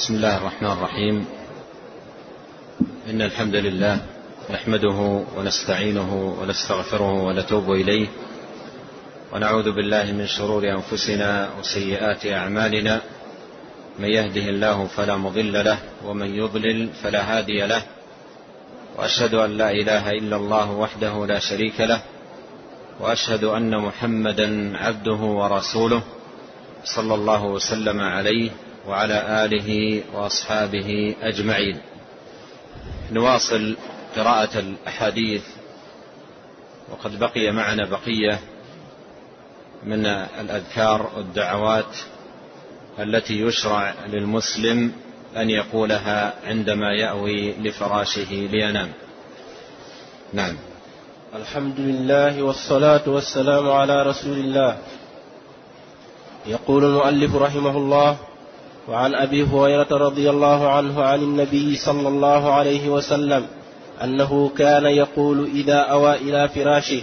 [0.00, 1.26] بسم الله الرحمن الرحيم.
[3.10, 4.00] إن الحمد لله
[4.50, 8.06] نحمده ونستعينه ونستغفره ونتوب إليه
[9.32, 13.00] ونعوذ بالله من شرور أنفسنا وسيئات أعمالنا.
[13.98, 17.82] من يهده الله فلا مضل له ومن يضلل فلا هادي له.
[18.96, 22.00] وأشهد أن لا إله إلا الله وحده لا شريك له.
[23.00, 26.02] وأشهد أن محمدا عبده ورسوله
[26.84, 28.50] صلى الله وسلم عليه
[28.88, 31.80] وعلى آله وأصحابه أجمعين.
[33.12, 33.76] نواصل
[34.16, 35.42] قراءة الأحاديث.
[36.90, 38.40] وقد بقي معنا بقية
[39.84, 40.06] من
[40.40, 41.96] الأذكار والدعوات
[42.98, 44.92] التي يشرع للمسلم
[45.36, 48.92] أن يقولها عندما يأوي لفراشه لينام.
[50.32, 50.56] نعم.
[51.34, 54.78] الحمد لله والصلاة والسلام على رسول الله.
[56.46, 58.16] يقول المؤلف رحمه الله
[58.88, 63.46] وعن أبي هريرة رضي الله عنه عن النبي صلى الله عليه وسلم
[64.04, 67.02] أنه كان يقول إذا أوى إلى فراشه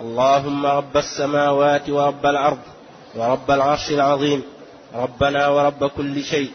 [0.00, 2.58] اللهم رب السماوات ورب الأرض
[3.16, 4.42] ورب العرش العظيم
[4.94, 6.50] ربنا ورب كل شيء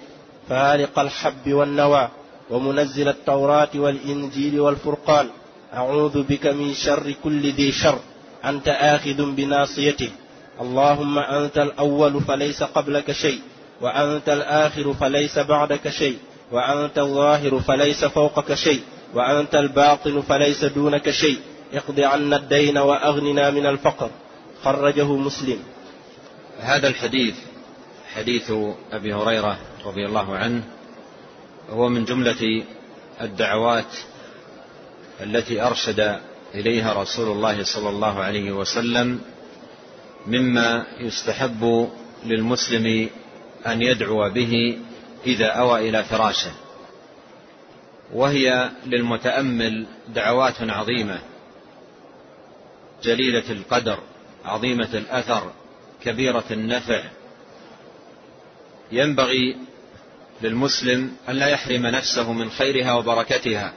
[0.50, 2.10] فالق الحب والنوى
[2.50, 5.28] ومنزل التوراة والإنجيل والفرقان
[5.74, 8.00] أعوذ بك من شر كل ذي شر
[8.46, 10.10] أنت آخذ بناصيته
[10.62, 13.40] اللهم أنت الأول فليس قبلك شيء
[13.82, 16.18] وأنت الآخر فليس بعدك شيء
[16.52, 18.82] وأنت الظاهر فليس فوقك شيء
[19.14, 21.40] وأنت الباطن فليس دونك شيء.
[21.74, 24.10] اقض عنا الدين وأغننا من الفقر.
[24.64, 25.60] خرجه مسلم.
[26.60, 27.36] هذا الحديث
[28.16, 28.52] حديث
[28.92, 30.64] أبي هريرة رضي الله عنه
[31.70, 32.64] هو من جملة
[33.22, 33.94] الدعوات
[35.22, 36.20] التي أرشد
[36.54, 39.20] إليها رسول الله صلى الله عليه وسلم
[40.28, 41.90] مما يستحب
[42.26, 43.10] للمسلم
[43.68, 44.80] أن يدعو به
[45.26, 46.52] إذا أوى إلى فراشه.
[48.14, 51.20] وهي للمتأمل دعوات عظيمة
[53.04, 54.00] جليلة القدر
[54.46, 55.52] عظيمة الأثر
[56.04, 57.04] كبيرة النفع.
[58.92, 59.58] ينبغي
[60.42, 63.74] للمسلم أن لا يحرم نفسه من خيرها وبركتها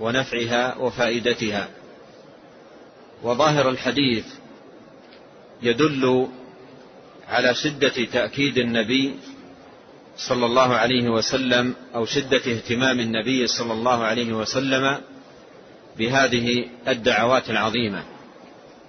[0.00, 1.68] ونفعها وفائدتها.
[3.22, 4.26] وظاهر الحديث
[5.62, 6.28] يدل
[7.28, 9.14] على شدة تأكيد النبي
[10.16, 14.98] صلى الله عليه وسلم أو شدة اهتمام النبي صلى الله عليه وسلم
[15.98, 18.04] بهذه الدعوات العظيمة.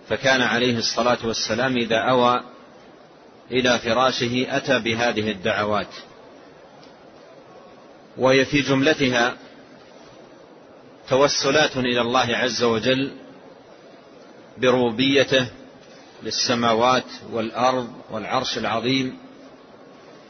[0.09, 2.43] فكان عليه الصلاة والسلام إذا أوى
[3.51, 5.93] إلى فراشه أتى بهذه الدعوات.
[8.17, 9.37] وهي في جملتها
[11.09, 13.11] توسلات إلى الله عز وجل
[14.57, 15.47] بربوبيته
[16.23, 19.17] للسماوات والأرض والعرش العظيم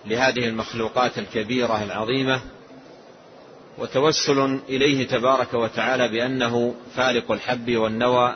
[0.06, 2.42] لهذه المخلوقات الكبيرة العظيمة
[3.78, 8.36] وتوسل إليه تبارك وتعالى بأنه فالق الحب والنوى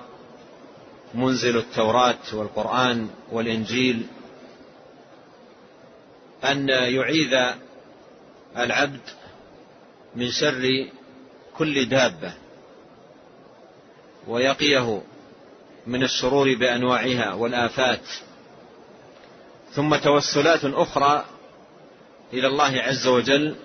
[1.14, 4.08] منزل التوراة والقرآن والإنجيل
[6.44, 7.54] أن يعيذ
[8.58, 9.02] العبد
[10.16, 10.88] من شر
[11.58, 12.34] كل دابة
[14.28, 15.02] ويقيه
[15.88, 18.02] من الشرور بأنواعها والآفات.
[19.72, 21.26] ثم توسلات أخرى
[22.34, 23.56] إلى الله عز وجل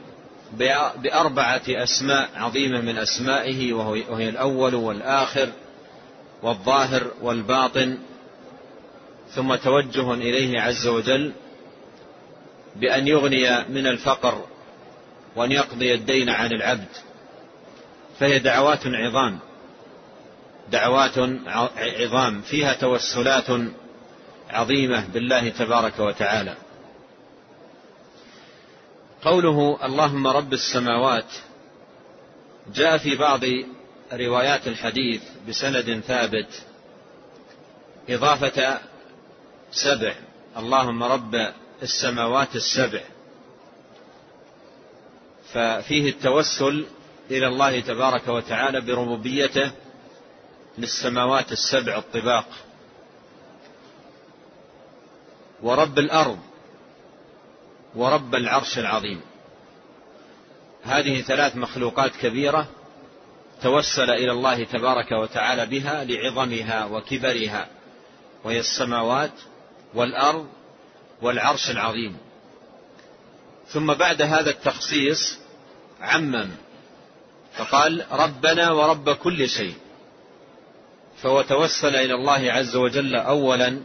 [1.02, 5.48] بأربعة أسماء عظيمة من أسمائه وهي الأول والآخر
[6.42, 7.98] والظاهر والباطن.
[9.34, 11.32] ثم توجه إليه عز وجل
[12.76, 14.44] بأن يغني من الفقر
[15.36, 16.88] وأن يقضي الدين عن العبد.
[18.18, 19.38] فهي دعوات عظام.
[20.70, 21.18] دعوات
[21.76, 23.46] عظام فيها توسلات
[24.50, 26.54] عظيمة بالله تبارك وتعالى.
[29.22, 31.32] قوله اللهم رب السماوات
[32.74, 33.40] جاء في بعض
[34.12, 36.62] روايات الحديث بسند ثابت
[38.08, 38.78] إضافة
[39.72, 40.14] سبع
[40.56, 41.52] اللهم رب
[41.82, 43.00] السماوات السبع.
[45.52, 46.86] ففيه التوسل
[47.30, 49.70] إلى الله تبارك وتعالى بربوبيته
[50.78, 52.46] للسماوات السبع الطباق.
[55.62, 56.38] ورب الأرض
[57.94, 59.20] ورب العرش العظيم.
[60.82, 62.68] هذه ثلاث مخلوقات كبيرة
[63.62, 67.68] توسل إلى الله تبارك وتعالى بها لعظمها وكبرها
[68.44, 69.32] وهي السماوات
[69.94, 70.48] والأرض
[71.22, 72.16] والعرش العظيم.
[73.68, 75.38] ثم بعد هذا التخصيص
[76.00, 76.50] عمم
[77.56, 79.74] فقال ربنا ورب كل شيء.
[81.22, 83.80] فهو توسل إلى الله عز وجل اولا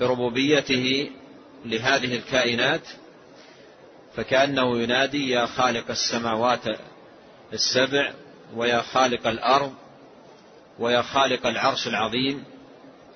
[0.00, 1.10] بربوبيته
[1.64, 2.88] لهذه الكائنات
[4.16, 6.60] فكأنه ينادي يا خالق السماوات
[7.52, 8.12] السبع
[8.56, 9.74] ويا خالق الأرض
[10.78, 12.44] ويا خالق العرش العظيم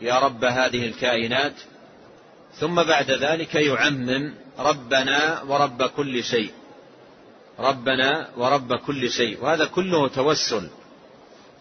[0.01, 1.53] يا رب هذه الكائنات.
[2.55, 6.51] ثم بعد ذلك يعمم ربنا ورب كل شيء
[7.59, 10.69] ربنا ورب كل شيء وهذا كله توسل.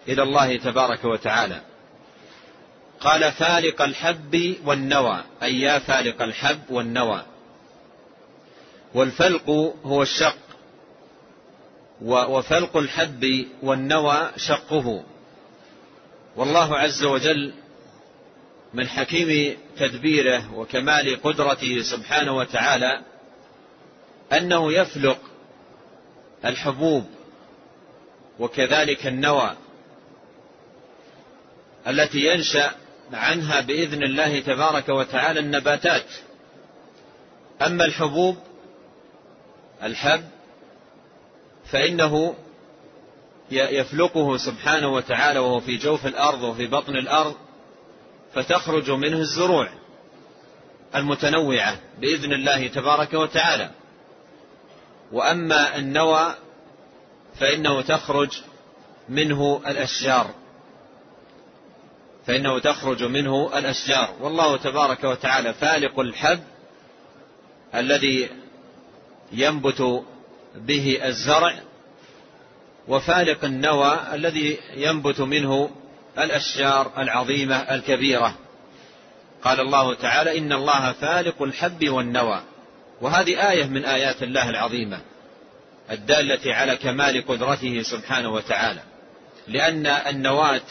[0.08, 1.62] إلى الله تبارك وتعالى.
[3.00, 7.26] قال فالق الحب والنوى أي يا فالق الحب والنوى.
[8.94, 9.50] والفلق
[9.86, 10.38] هو الشق
[12.02, 15.04] وفلق الحب والنوى شقه.
[16.36, 17.54] والله عز وجل
[18.74, 23.02] من حكيم تدبيره وكمال قدرته سبحانه وتعالى
[24.34, 25.18] أنه يفلق
[26.46, 27.06] الحبوب
[28.40, 29.56] وكذلك النوى.
[31.88, 32.72] التي ينشأ
[33.14, 36.06] عنها بإذن الله تبارك وتعالى النباتات.
[37.62, 38.38] أما الحبوب
[39.84, 40.24] الحب
[41.66, 42.36] فإنه
[43.52, 47.36] يفلقه سبحانه وتعالى وهو في جوف الأرض وفي بطن الأرض
[48.34, 49.70] فتخرج منه الزروع
[50.96, 53.70] المتنوعة بإذن الله تبارك وتعالى.
[55.12, 56.36] وأما النوى
[57.40, 58.42] فإنه تخرج
[59.10, 60.41] منه الأشجار.
[62.28, 64.16] فإنه تخرج منه الأشجار.
[64.20, 66.40] والله تبارك وتعالى فالق الحب
[67.76, 68.30] الذي
[69.32, 70.04] ينبت
[70.56, 71.60] به الزرع
[72.88, 75.70] وفالق النوى الذي ينبت منه
[76.18, 78.36] الأشجار العظيمة الكبيرة.
[79.44, 82.42] قال الله تعالى إن الله فالق الحب والنوى.
[83.02, 85.00] وهذه آية من آيات الله العظيمة
[85.92, 88.82] الدالة على كمال قدرته سبحانه وتعالى.
[89.48, 90.62] لأن النواة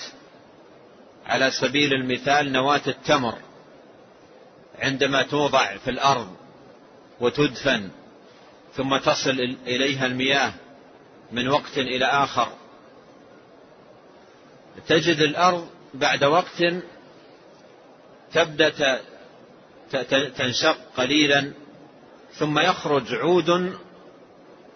[1.30, 3.38] على سبيل المثال نواة التمر
[4.78, 6.36] عندما توضع في الأرض
[7.20, 7.90] وتدفن
[8.76, 10.52] ثم تصل إليها المياه
[11.32, 12.52] من وقت إلى آخر
[14.88, 16.64] تجد الأرض بعد وقت
[18.32, 19.00] تبدأ
[20.36, 21.52] تنشق قليلا
[22.34, 23.78] ثم يخرج عود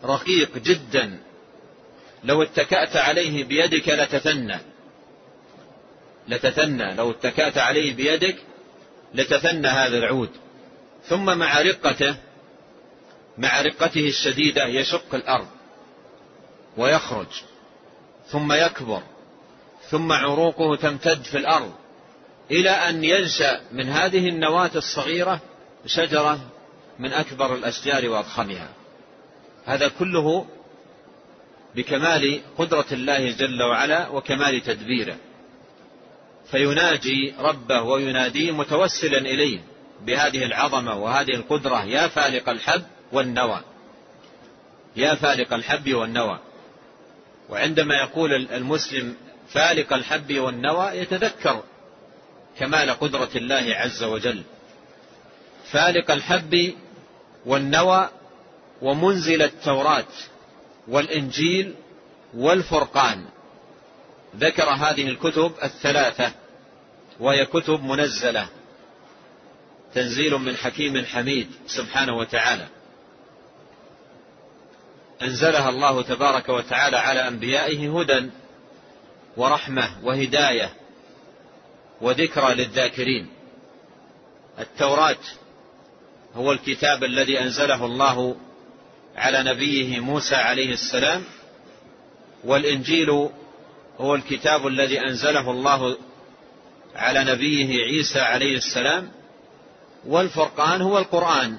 [0.04, 1.18] رقيق جدا.
[2.24, 4.73] لو اتكأت عليه بيدك لتثنى.
[6.28, 8.36] لتثنى لو اتكأت عليه بيدك
[9.14, 10.30] لتثنى هذا العود.
[11.08, 12.16] ثم مع رقته
[13.38, 15.48] مع رقته الشديدة يشق الأرض
[16.76, 17.26] ويخرج
[18.26, 19.02] ثم يكبر
[19.90, 21.72] ثم عروقه تمتد في الأرض
[22.50, 25.40] إلى أن ينشأ من هذه النواة الصغيرة
[25.86, 26.40] شجرة
[26.98, 28.68] من أكبر الأشجار وأضخمها.
[29.64, 30.46] هذا كله
[31.74, 35.16] بكمال قدرة الله جل وعلا وكمال تدبيره.
[36.54, 39.58] فيناجي ربه ويناديه متوسلا إليه
[40.00, 43.60] بهذه العظمة وهذه القدرة يا فالق الحب والنوى.
[44.96, 46.38] يا فالق الحب والنوى.
[47.48, 49.16] وعندما يقول المسلم
[49.48, 51.62] فالق الحب والنوى يتذكر
[52.58, 54.42] كمال قدرة الله عز وجل.
[55.70, 56.74] فالق الحب
[57.46, 58.08] والنوى
[58.82, 60.12] ومنزل التوراة
[60.88, 61.74] والإنجيل
[62.34, 63.24] والفرقان.
[64.36, 66.43] ذكر هذه الكتب الثلاثة.
[67.20, 68.48] وهي كتب منزلة.
[69.94, 72.66] تنزيل من حكيم حميد سبحانه وتعالى.
[75.22, 78.30] أنزلها الله تبارك وتعالى على أنبيائه هدى
[79.36, 80.72] ورحمة وهداية
[82.00, 83.28] وذكرى للذاكرين.
[84.58, 85.16] التوراة
[86.34, 88.36] هو الكتاب الذي أنزله الله
[89.16, 91.24] على نبيه موسى عليه السلام.
[92.44, 93.10] والإنجيل
[94.00, 95.96] هو الكتاب الذي أنزله الله
[96.96, 99.10] على نبيه عيسى عليه السلام
[100.06, 101.56] والفرقان هو القرآن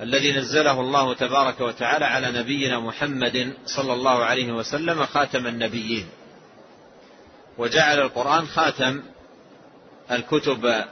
[0.00, 6.06] الذي نزله الله تبارك وتعالى على نبينا محمد صلى الله عليه وسلم خاتم النبيين.
[7.58, 9.02] وجعل القرآن خاتم
[10.10, 10.84] الكتب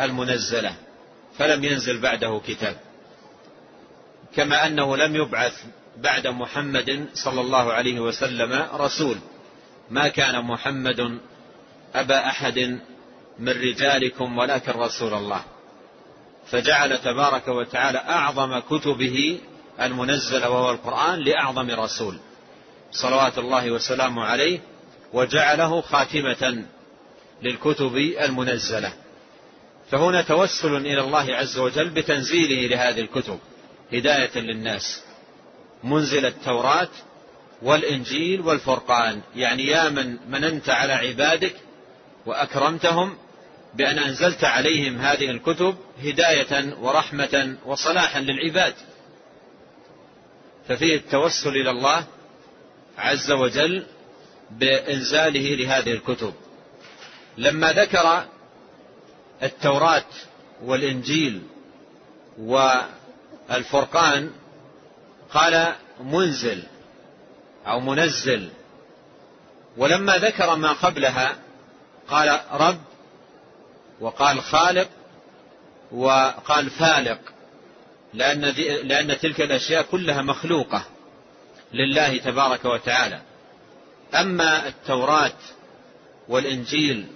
[0.00, 0.76] المنزلة
[1.38, 2.76] فلم ينزل بعده كتاب.
[4.36, 5.64] كما أنه لم يبعث
[5.96, 9.18] بعد محمد صلى الله عليه وسلم رسول.
[9.90, 11.18] ما كان محمد
[11.94, 12.78] أبا أحد
[13.38, 15.42] من رجالكم ولكن رسول الله.
[16.50, 19.40] فجعل تبارك وتعالى أعظم كتبه
[19.80, 22.18] المنزلة وهو القرآن لأعظم رسول.
[22.92, 24.60] صلوات الله وسلامه عليه
[25.12, 26.64] وجعله خاتمة
[27.42, 28.92] للكتب المنزلة.
[29.90, 33.38] فهنا توسل إلى الله عز وجل بتنزيله لهذه الكتب.
[33.92, 35.02] هداية للناس.
[35.84, 36.88] منزل التوراة
[37.62, 39.20] والإنجيل والفرقان.
[39.36, 41.54] يعني يا من مننت على عبادك
[42.26, 43.16] وأكرمتهم
[43.74, 48.74] بأن أنزلت عليهم هذه الكتب هداية ورحمة وصلاحا للعباد.
[50.68, 52.04] ففيه التوسل إلى الله
[52.98, 53.86] عز وجل
[54.50, 56.34] بإنزاله لهذه الكتب.
[57.38, 58.24] لما ذكر
[59.42, 60.04] التوراة
[60.64, 61.42] والإنجيل
[62.38, 64.30] والفرقان
[65.30, 66.62] قال منزل
[67.66, 68.48] أو منزل.
[69.76, 71.36] ولما ذكر ما قبلها
[72.08, 72.80] قال رب
[74.00, 74.88] وقال خالق
[75.92, 77.18] وقال فالق
[78.14, 78.40] لأن,
[78.82, 80.84] لأن تلك الأشياء كلها مخلوقة
[81.72, 83.20] لله تبارك وتعالى.
[84.14, 85.32] أما التوراة
[86.28, 87.06] والإنجيل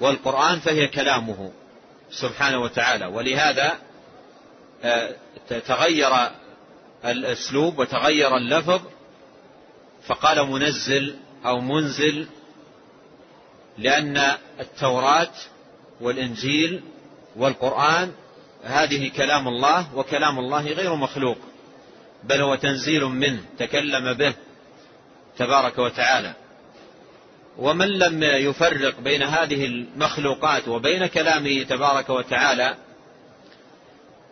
[0.00, 1.52] والقرآن فهي كلامه
[2.10, 3.06] سبحانه وتعالى.
[3.06, 3.78] ولهذا
[4.84, 5.14] آه،
[5.66, 6.12] تغير
[7.04, 8.80] الأسلوب وتغير اللفظ
[10.06, 11.16] فقال منزل
[11.46, 12.26] أو منزل
[13.78, 15.30] لأن التوراة
[16.00, 16.82] والإنجيل
[17.36, 18.12] والقرآن
[18.64, 21.38] هذه كلام الله وكلام الله غير مخلوق
[22.24, 24.34] بل هو تنزيل منه تكلم به
[25.38, 26.34] تبارك وتعالى.
[27.58, 32.76] ومن لم يفرق بين هذه المخلوقات وبين كلامه تبارك وتعالى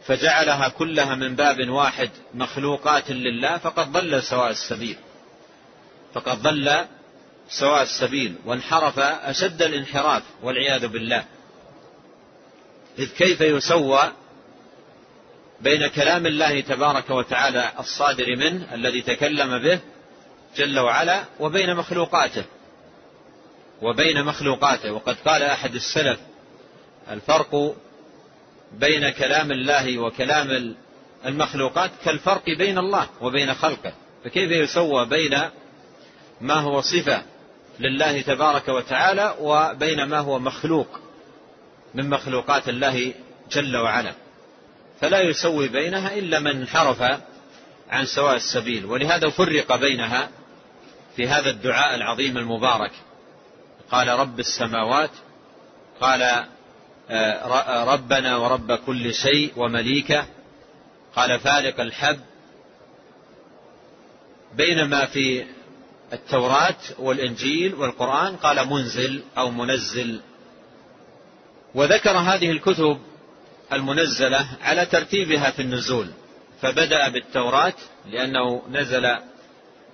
[0.07, 4.97] فجعلها كلها من باب واحد مخلوقات لله فقد ضل سواء السبيل.
[6.15, 6.85] فقد ضل
[7.49, 11.25] سواء السبيل وانحرف أشد الانحراف والعياذ بالله.
[12.99, 14.13] إذ كيف يسوى
[15.61, 19.81] بين كلام الله تبارك وتعالى الصادر منه الذي تكلم به
[20.57, 22.45] جل وعلا وبين مخلوقاته؟
[23.83, 24.93] وبين مخلوقاته.
[24.93, 26.21] وقد قال أحد السلف
[27.11, 27.75] الفرق
[28.73, 30.75] بين كلام الله وكلام
[31.27, 33.93] المخلوقات كالفرق بين الله وبين خلقه.
[34.25, 35.41] فكيف يسوى بين
[36.41, 37.23] ما هو صفة
[37.81, 41.02] لله تبارك وتعالى وبين ما هو مخلوق؟
[41.95, 43.15] من مخلوقات الله
[43.53, 44.13] جل وعلا.
[45.01, 47.03] فلا يسوي بينها إلا من انحرف
[47.91, 48.87] عن سواء السبيل.
[48.87, 50.29] ولهذا فرق بينها
[51.17, 52.93] في هذا الدعاء العظيم المبارك.
[53.91, 55.11] قال رب السماوات
[56.01, 56.47] قال
[57.11, 60.27] آه، ربنا ورب كل شيء ومليكه.
[61.17, 62.21] قال فالق الحب.
[64.57, 65.45] بينما في
[66.13, 70.21] التوراة والإنجيل والقرآن قال منزل أو منزل
[71.75, 72.99] وذكر هذه الكتب
[73.73, 76.07] المنزلة على ترتيبها في النزول
[76.63, 77.75] فبدأ بالتوراة
[78.11, 79.17] لأنه نزل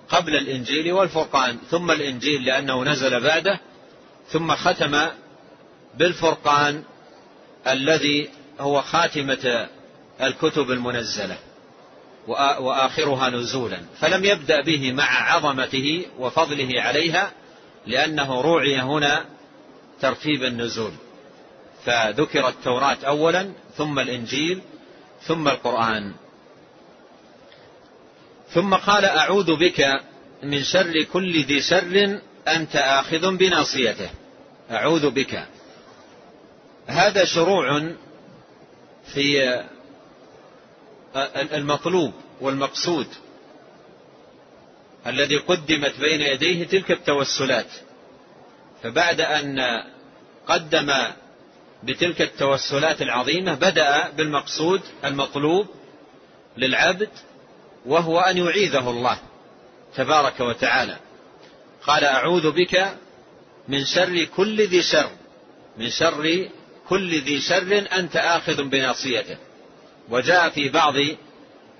[0.09, 3.59] قبل الإنجيل والفرقان ثم الإنجيل لأنه نزل بعده
[4.27, 5.07] ثم ختم
[5.97, 6.83] بالفرقان
[7.67, 9.67] الذي هو خاتمة
[10.21, 11.37] الكتب المنزلة
[12.59, 13.81] وآخرها نزولا.
[13.99, 17.31] فلم يبدأ به مع عظمته وفضله عليها
[17.87, 19.25] لأنه روعي هنا
[20.01, 20.91] ترتيب النزول.
[21.85, 24.61] فذكر التوراة أولا ثم الإنجيل
[25.21, 26.13] ثم القرآن.
[28.49, 30.01] ثم قال أعوذ بك
[30.43, 34.09] من شر كل ذي شر أنت آخذ بناصيته.
[34.71, 35.43] أعوذ بك.
[36.87, 37.93] هذا شروع
[39.13, 39.59] في
[41.35, 43.07] المطلوب والمقصود
[45.07, 47.67] الذي قدمت بين يديه تلك التوسلات.
[48.83, 49.83] فبعد أن
[50.47, 50.91] قدم
[51.83, 55.67] بتلك التوسلات العظيمة بدأ بالمقصود المطلوب
[56.57, 57.09] للعبد
[57.85, 59.19] وهو أن يعيذه الله
[59.95, 60.97] تبارك وتعالى.
[61.87, 62.93] قال أعوذ بك
[63.67, 65.09] من شر كل ذي شر
[65.77, 66.49] من شر
[66.89, 69.37] كل ذي شر أنت آخذ بناصيته.
[70.09, 70.93] وجاء في بعض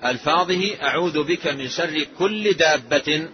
[0.04, 3.28] ألفاظه أعوذ بك من شر كل دابة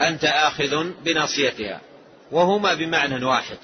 [0.00, 1.80] أنت آخذ بناصيتها
[2.30, 3.58] وهما بمعنى واحد.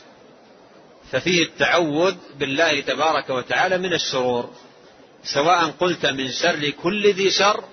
[1.12, 4.50] ففيه التعوذ بالله تبارك وتعالى من الشرور
[5.24, 7.64] سواء قلت من شر كل ذي شر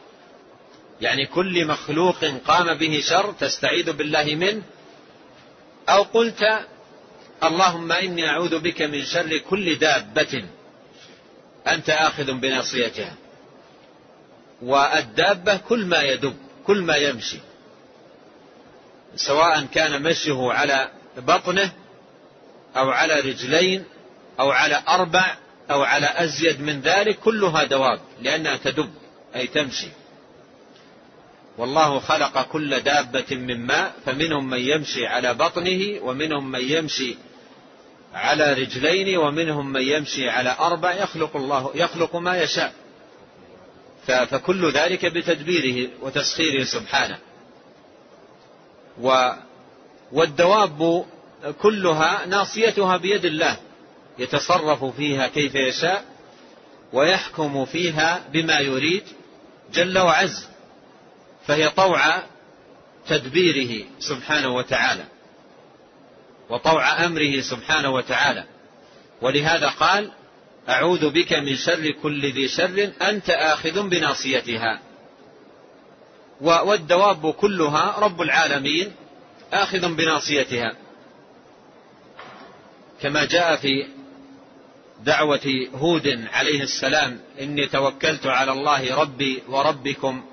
[1.02, 4.62] يعني كل مخلوق قام به شر تستعيذ بالله منه
[5.90, 6.44] أو قلت
[7.44, 10.44] اللهم إني أعوذ بك من شر كل دابة
[11.68, 13.16] أنت آخذ بناصيتها
[14.62, 16.36] والدابة كل ما يدب
[16.68, 17.40] كل ما يمشي
[19.16, 21.72] سواء كان مشيه على بطنه
[22.78, 23.84] أو على رجلين
[24.40, 25.36] أو على أربع
[25.72, 28.90] أو على أزيد من ذلك كلها دواب لأنها تدب
[29.36, 29.88] أي تمشي.
[31.58, 37.16] والله خلق كل دابة من ماء فمنهم من يمشي على بطنه ومنهم من يمشي
[38.14, 42.74] على رجلين ومنهم من يمشي على أربع يخلق الله يخلق ما يشاء.
[44.08, 47.18] فكل ذلك بتدبيره وتسخيره سبحانه.
[50.12, 51.06] والدواب
[51.62, 53.58] كلها ناصيتها بيد الله
[54.20, 56.06] يتصرف فيها كيف يشاء
[56.94, 59.04] ويحكم فيها بما يريد
[59.74, 60.48] جل وعز
[61.48, 62.24] فهي طوع
[63.08, 65.04] تدبيره سبحانه وتعالى
[66.50, 68.44] وطوع أمره سبحانه وتعالى.
[69.22, 70.12] ولهذا قال
[70.70, 74.80] أعوذ بك من شر كل ذي شر أنت آخذ بناصيتها.
[76.42, 78.92] والدواب كلها رب العالمين
[79.54, 80.76] آخذ بناصيتها.
[83.02, 83.86] كما جاء في
[85.04, 90.24] دعوة هود عليه السلام إني توكلت على الله ربي وربكم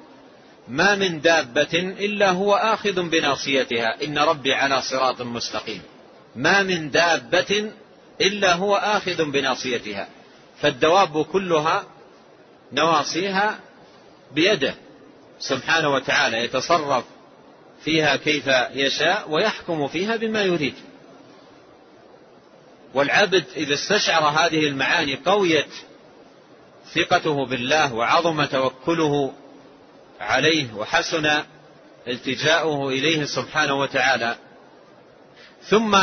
[0.68, 5.82] ما من دابة إلا هو آخذ بناصيتها إن ربي على صراط مستقيم.
[6.36, 7.72] ما من دابة
[8.20, 10.08] إلا هو آخذ بناصيتها
[10.60, 11.84] فالدواب كلها
[12.72, 13.58] نواصيها
[14.34, 14.74] بيده
[15.38, 17.04] سبحانه وتعالى يتصرف
[17.84, 20.74] فيها كيف يشاء ويحكم فيها بما يريد.
[22.96, 25.68] والعبد إذا استشعر هذه المعاني قويت
[26.94, 29.32] ثقته بالله وعظم توكله
[30.20, 31.42] عليه وحسن
[32.08, 34.36] التجاؤه إليه سبحانه وتعالى.
[35.62, 35.98] ثم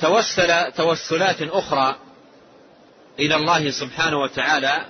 [0.00, 1.96] توسل توسلات أخرى
[3.18, 4.86] إلى الله سبحانه وتعالى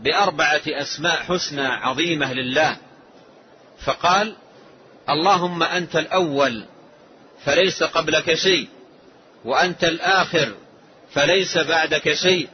[0.00, 2.76] بأربعة أسماء حسنى عظيمة لله.
[3.84, 4.36] فقال
[5.08, 6.64] اللهم أنت الأول
[7.44, 8.68] فليس قبلك شيء
[9.44, 10.61] وأنت الآخر
[11.14, 12.48] فليس بعدك شيء.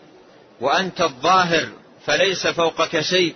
[0.61, 1.69] وأنت الظاهر
[2.07, 3.35] فليس فوقك شيء.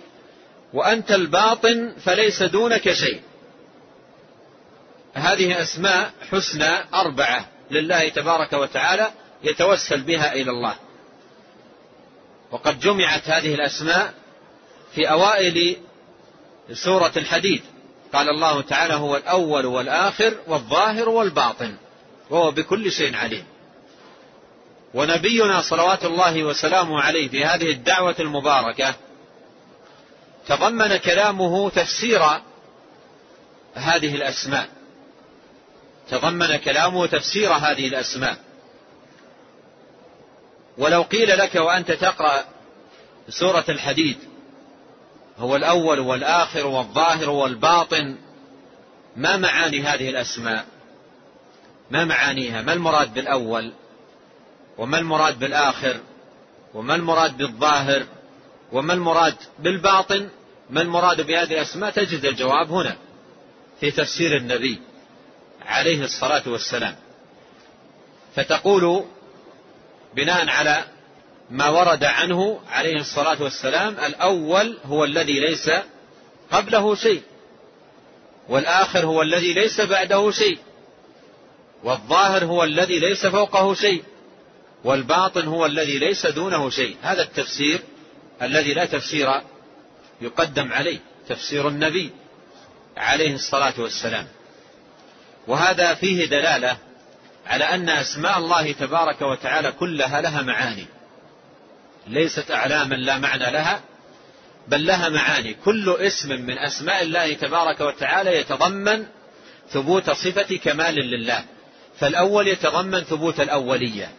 [0.73, 3.21] وأنت الباطن فليس دونك شيء.
[5.13, 9.11] هذه أسماء حسنى أربعة لله تبارك وتعالى
[9.43, 10.75] يتوسل بها إلى الله.
[12.51, 14.13] وقد جمعت هذه الأسماء
[14.95, 15.77] في أوائل
[16.73, 17.61] سورة الحديد.
[18.13, 21.75] قال الله تعالى هو الأول والآخر والظاهر والباطن.
[22.29, 23.45] وهو بكل شيء عليم.
[24.93, 28.95] ونبينا صلوات الله وسلامه عليه في هذه الدعوة المباركة
[30.47, 32.21] تضمن كلامه تفسير
[33.73, 34.69] هذه الأسماء.
[36.09, 38.37] تضمن كلامه تفسير هذه الأسماء.
[40.77, 42.45] ولو قيل لك وأنت تقرأ
[43.29, 44.17] سورة الحديد
[45.37, 48.15] هو الأول والآخر والظاهر والباطن
[49.15, 50.65] ما معاني هذه الأسماء؟
[51.91, 53.73] ما معانيها؟ ما المراد بالأول؟
[54.77, 55.99] وما المراد بالآخر؟
[56.73, 58.05] وما المراد بالظاهر؟
[58.71, 60.29] وما المراد بالباطن؟
[60.69, 62.97] ما المراد بهذه الأسماء؟ تجد الجواب هنا
[63.79, 64.81] في تفسير النبي
[65.65, 66.95] عليه الصلاة والسلام.
[68.35, 69.05] فتقول
[70.15, 70.85] بناء على
[71.49, 75.69] ما ورد عنه عليه الصلاة والسلام الأول هو الذي ليس
[76.51, 77.21] قبله شيء
[78.49, 80.57] والآخر هو الذي ليس بعده شيء
[81.83, 84.03] والظاهر هو الذي ليس فوقه شيء.
[84.83, 86.95] والباطن هو الذي ليس دونه شيء.
[87.01, 87.79] هذا التفسير
[88.41, 89.41] الذي لا تفسير
[90.21, 92.11] يقدم عليه تفسير النبي
[92.97, 94.27] عليه الصلاة والسلام.
[95.47, 96.77] وهذا فيه دلالة
[97.47, 100.85] على أن أسماء الله تبارك وتعالى كلها لها معاني.
[102.07, 103.81] ليست أعلاما لا معنى لها
[104.67, 105.53] بل لها معاني.
[105.53, 109.05] كل اسم من أسماء الله تبارك وتعالى يتضمن
[109.69, 111.45] ثبوت صفة كمال لله.
[111.99, 114.11] فالأول يتضمن ثبوت الأولية.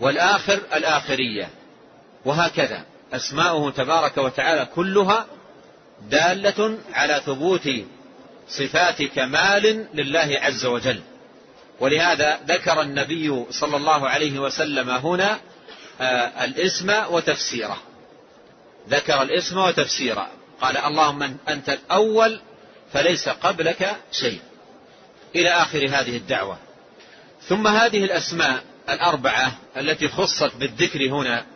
[0.00, 1.48] والآخر الآخرية.
[2.24, 2.84] وهكذا.
[3.12, 5.26] أسماؤه تبارك وتعالى كلها
[6.10, 7.68] دالة على ثبوت
[8.48, 11.00] صفات كمال لله عز وجل.
[11.80, 15.38] ولهذا ذكر النبي صلى الله عليه وسلم هنا
[16.00, 17.78] آه، الاسم وتفسيره.
[18.90, 20.28] ذكر الاسم وتفسيره.
[20.60, 22.40] قال اللهم أنت الأول
[22.92, 24.40] فليس قبلك شيء.
[25.36, 26.58] إلى آخر هذه الدعوة.
[27.48, 31.46] ثم هذه الأسماء الأربعة التي خصت بالذكر هنا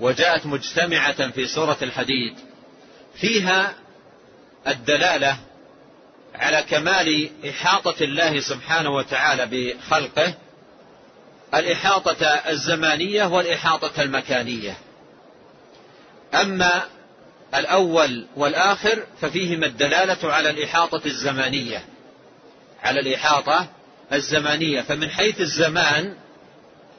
[0.00, 2.34] وجاءت مجتمعة في سورة الحديد
[3.14, 3.74] فيها
[4.66, 5.36] الدلالة
[6.34, 10.34] على كمال إحاطة الله سبحانه وتعالى بخلقه
[11.54, 14.76] الإحاطة الزمانية والإحاطة المكانية.
[16.34, 16.82] أما
[17.54, 21.84] الأول والآخر ففيهما الدلالة على الإحاطة الزمانية
[22.82, 23.66] على الإحاطة
[24.12, 24.80] الزمانية.
[24.80, 26.14] فمن حيث الزمان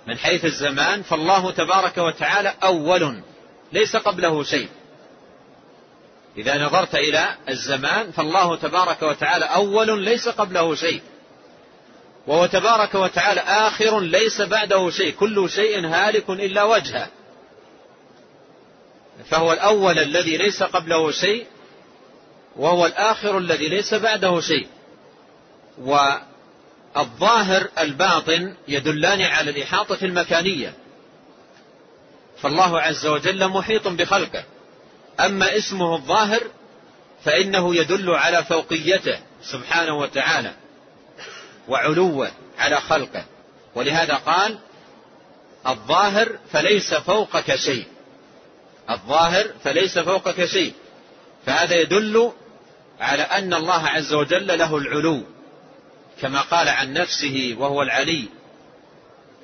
[0.07, 3.21] من حيث الزمان فالله تبارك وتعالى أول
[3.71, 4.69] ليس قبله شيء.
[6.37, 11.01] إذا نظرت إلى الزمان فالله تبارك وتعالى أول ليس قبله شيء.
[12.27, 15.13] وهو تبارك وتعالى آخر ليس بعده شيء.
[15.13, 17.07] كل شيء هالك إلا وجهه.
[19.29, 21.45] فهو الأول الذي ليس قبله شيء
[22.55, 24.67] وهو الآخر الذي ليس بعده شيء.
[26.95, 30.73] والظاهر الباطن يدلان على الإحاطة المكانية.
[32.41, 34.43] فالله عز وجل محيط بخلقه.
[35.19, 36.41] أما اسمه الظاهر
[37.23, 40.53] فإنه يدل على فوقيته سبحانه وتعالى
[41.67, 43.25] وعلوه على خلقه.
[43.75, 44.57] ولهذا قال
[45.67, 47.85] الظاهر فليس فوقك شيء.
[48.89, 50.73] الظاهر فليس فوقك شيء.
[51.45, 52.31] فهذا يدل
[52.99, 55.34] على أن الله عز وجل له العلو.
[56.21, 58.29] كما قال عن نفسه وهو العلي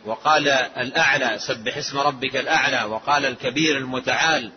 [0.06, 4.52] وقال الأعلى سبح اسم ربك الأعلى وقال الكبير المتعال.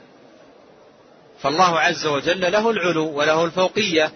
[1.40, 4.12] فالله عز وجل له العلو وله الفوقية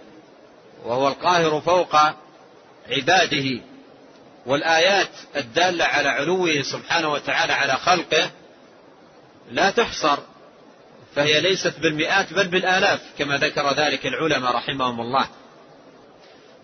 [0.84, 1.96] وهو القاهر فوق
[2.90, 3.60] عباده.
[4.46, 8.30] والآيات الدالة على علوه سبحانه وتعالى على خلقه
[9.50, 10.18] لا تحصر
[11.14, 15.28] فهي ليست بالمئات بل بالآلاف كما ذكر ذلك العلماء رحمهم الله.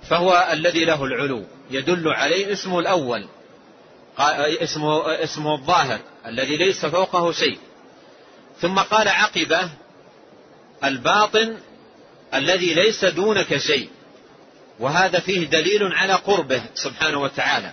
[0.08, 3.26] فهو الذي له العلو يدل عليه اسمه الأول
[4.62, 7.58] اسمه, اسمه الظاهر الذي ليس فوقه شيء.
[8.60, 9.70] ثم قال عقبة
[10.84, 11.56] الباطن
[12.34, 13.88] الذي ليس دونك شيء.
[14.80, 17.72] وهذا فيه دليل على قربه سبحانه وتعالى.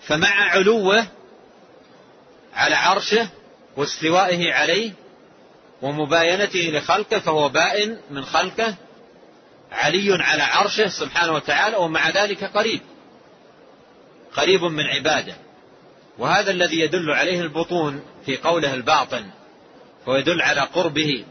[0.00, 1.06] فمع علوه
[2.54, 3.28] على عرشه
[3.76, 4.92] واستوائه عليه
[5.82, 8.74] ومباينته لخلقه فهو بائن من خلقه
[9.72, 12.80] علي على عرشه سبحانه وتعالى ومع ذلك قريب.
[14.32, 15.34] قريب من عباده.
[16.18, 19.30] وهذا الذي يدل عليه البطون في قوله الباطن
[20.06, 21.24] ويدل على قربه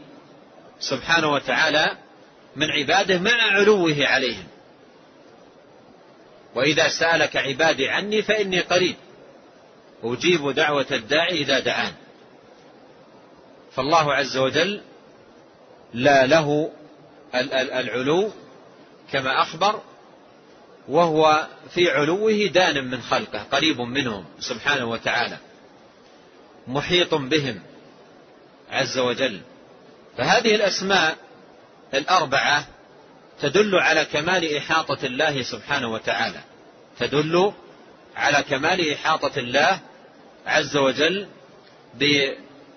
[0.80, 1.96] سبحانه وتعالى
[2.56, 4.46] من عباده مع علوه عليهم.
[6.54, 8.96] وإذا سألك عبادي عني فإني قريب.
[10.04, 11.92] أجيب دعوة الداعي إذا دعان.
[13.72, 14.80] فالله عز وجل
[15.94, 16.70] لا له
[17.34, 18.32] العلو
[19.12, 19.82] كما أخبر
[20.88, 25.36] وهو في علوه دان من خلقه قريب منهم سبحانه وتعالى
[26.66, 27.60] محيط بهم
[28.70, 29.40] عز وجل.
[30.16, 31.16] فهذه الأسماء
[31.94, 32.66] الأربعة
[33.40, 36.40] تدل على كمال إحاطة الله سبحانه وتعالى.
[36.98, 37.52] تدل
[38.16, 39.80] على كمال إحاطة الله
[40.46, 41.26] عز وجل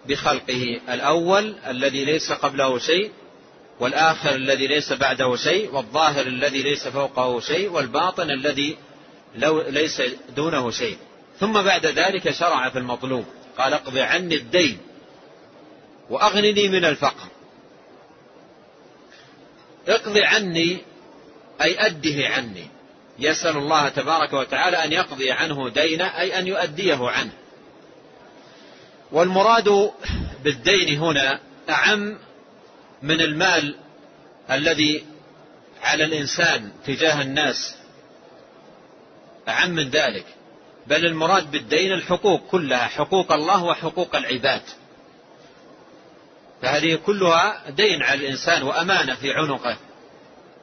[0.05, 3.11] بخلقه الأول الذي ليس قبله شيء
[3.81, 8.77] والآخر الذي ليس بعده شيء والظاهر الذي ليس فوقه شيء والباطن الذي
[9.35, 10.01] لو ليس
[10.35, 10.97] دونه شيء.
[11.39, 13.25] ثم بعد ذلك شرع في المطلوب
[13.57, 14.77] قال اقض عني الدين
[16.09, 17.27] وأغنني من الفقر.
[19.87, 20.77] اقض عني
[21.61, 22.67] أي أده عني.
[23.19, 27.31] يسأل الله تبارك وتعالى أن يقضي عنه دينه أي أن يؤديه عنه.
[29.11, 29.91] والمراد
[30.43, 31.39] بالدين هنا
[31.69, 32.17] أعم
[33.01, 33.75] من المال
[34.51, 35.05] الذي
[35.81, 37.75] على الإنسان تجاه الناس.
[39.47, 40.25] أعم من ذلك.
[40.87, 44.61] بل المراد بالدين الحقوق كلها حقوق الله وحقوق العباد.
[46.61, 49.77] فهذه كلها دين على الإنسان وأمانة في عنقه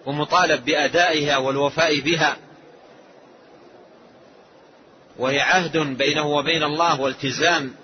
[0.06, 2.36] ومطالب بأدائها والوفاء بها.
[5.18, 7.74] وهي عهد بينه وبين الله والتزام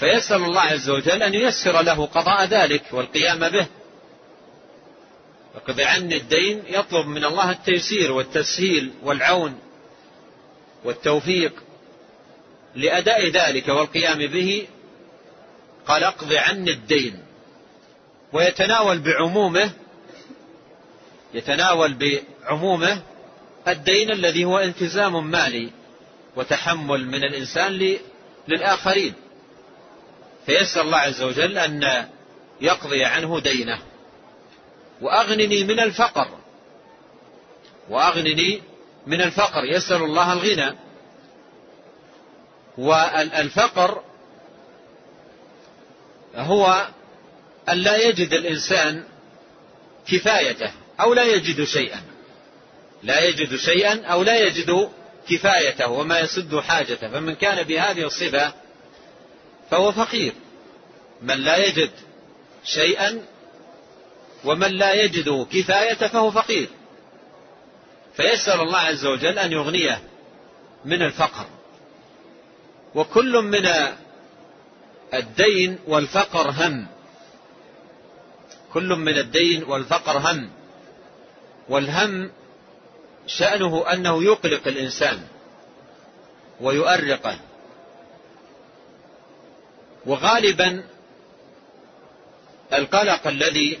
[0.00, 3.66] فيسأل الله عز وجل أن ييسر له قضاء ذلك والقيام به.
[5.54, 9.58] اقض عني الدين يطلب من الله التيسير والتسهيل والعون
[10.84, 11.52] والتوفيق
[12.74, 14.66] لأداء ذلك والقيام به.
[15.86, 17.22] قال اقض عني الدين.
[18.32, 19.70] ويتناول بعمومه
[21.34, 23.02] يتناول بعمومه
[23.68, 25.70] الدين الذي هو التزام مالي
[26.36, 27.96] وتحمل من الإنسان
[28.48, 29.14] للآخرين.
[30.46, 32.06] فيسأل الله عز وجل أن
[32.60, 33.78] يقضي عنه دينه.
[35.00, 36.28] وأغنني من الفقر.
[37.88, 38.62] وأغنني
[39.06, 39.64] من الفقر.
[39.64, 40.76] يسأل الله الغنى.
[42.78, 44.02] والفقر
[46.36, 46.88] هو
[47.68, 49.04] أن لا يجد الإنسان
[50.08, 52.02] كفايته أو لا يجد شيئا.
[53.02, 54.90] لا يجد شيئا أو لا يجد
[55.28, 57.08] كفايته وما يسد حاجته.
[57.08, 58.65] فمن كان بهذه الصفة
[59.70, 60.32] فهو فقير.
[61.22, 61.90] من لا يجد
[62.64, 63.22] شيئا
[64.44, 66.68] ومن لا يجد كفاية فهو فقير.
[68.16, 70.02] فيسأل الله عز وجل أن يغنيه
[70.84, 71.46] من الفقر.
[72.94, 73.68] وكل من
[75.14, 76.86] الدين والفقر هم.
[78.72, 80.50] كل من الدين والفقر هم.
[81.68, 82.30] والهم
[83.26, 85.26] شأنه أنه يقلق الإنسان
[86.60, 87.38] ويؤرقه.
[90.06, 90.84] وغالبا
[92.72, 93.80] القلق الذي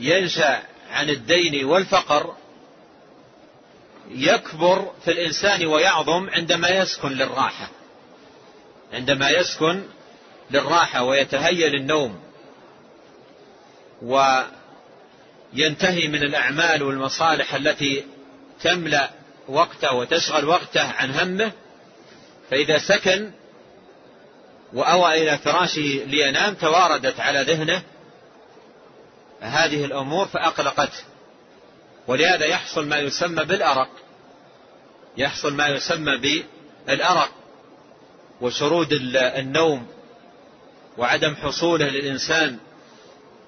[0.00, 2.36] ينشأ عن الدين والفقر
[4.10, 7.68] يكبر في الإنسان ويعظم عندما يسكن للراحة.
[8.92, 9.82] عندما يسكن
[10.50, 12.20] للراحة ويتهيأ للنوم
[14.02, 18.04] وينتهي من الأعمال والمصالح التي
[18.62, 19.10] تملأ
[19.48, 21.52] وقته وتشغل وقته عن همه
[22.50, 23.30] فإذا سكن
[24.74, 27.82] وأوى إلى فراشه لينام تواردت على ذهنه
[29.40, 31.04] هذه الأمور فأقلقته.
[32.06, 33.88] ولهذا يحصل ما يسمى بالأرق.
[35.16, 36.44] يحصل ما يسمى
[36.86, 37.30] بالأرق.
[38.40, 39.86] وشرود النوم
[40.98, 42.58] وعدم حصوله للإنسان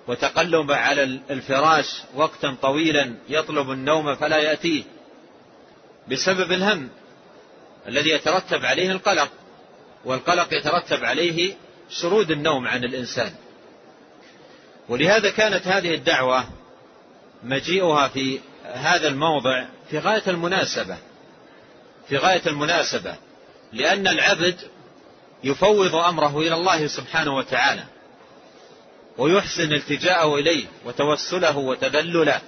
[0.07, 4.83] وتقلب على الفراش وقتا طويلا يطلب النوم فلا يأتيه
[6.11, 6.89] بسبب الهم
[7.89, 9.31] الذي يترتب عليه القلق.
[10.05, 11.55] والقلق يترتب عليه
[11.91, 13.35] شرود النوم عن الإنسان.
[14.89, 16.45] ولهذا كانت هذه الدعوة
[17.43, 20.97] مجيئها في هذا الموضع في غاية المناسبة
[22.09, 23.17] في غاية المناسبة
[23.73, 24.61] لأن العبد
[25.45, 27.85] يفوض أمره إلى الله سبحانه وتعالى
[29.19, 32.41] ويحسن التجاءه إليه وتوسله وتذلله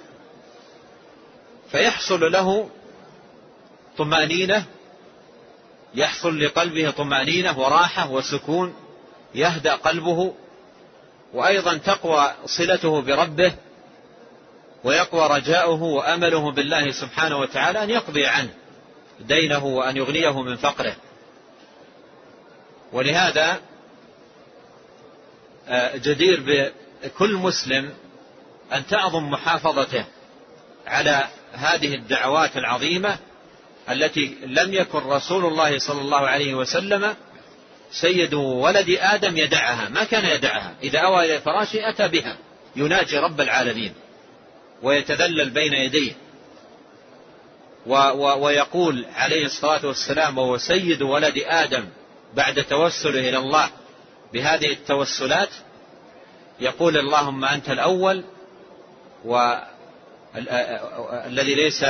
[1.71, 2.69] فيحصل له
[3.97, 4.65] طمأنينة
[5.95, 8.75] يحصل لقلبه طمأنينة وراحة وسكون
[9.35, 10.33] يهدأ قلبه
[11.33, 13.53] وأيضا تقوى صلته بربه
[14.83, 18.49] ويقوى رجاؤه وأمله بالله سبحانه وتعالى أن يقضي عنه
[19.19, 20.95] دينه وأن يغنيه من فقره.
[22.93, 23.59] ولهذا
[25.67, 26.69] آه، جدير
[27.03, 27.93] بكل مسلم
[28.73, 30.05] أن تعظم محافظته
[30.87, 33.17] على هذه الدعوات العظيمة
[33.89, 37.15] التي لم يكن رسول الله صلى الله عليه وسلم
[37.91, 39.89] سيد ولد آدم يدعها.
[39.89, 42.37] ما كان يدعها؟ إذا أوى إلى فراشه أتى بها.
[42.75, 43.93] يناجي رب العالمين
[44.83, 46.11] ويتذلل بين يديه.
[48.37, 51.85] ويقول عليه الصلاة والسلام وهو سيد ولد آدم
[52.35, 53.69] بعد توسله إلى الله
[54.33, 55.49] بهذه التوسلات
[56.59, 58.23] يقول اللهم أنت الأول
[59.25, 59.55] والذي
[61.55, 61.85] ليس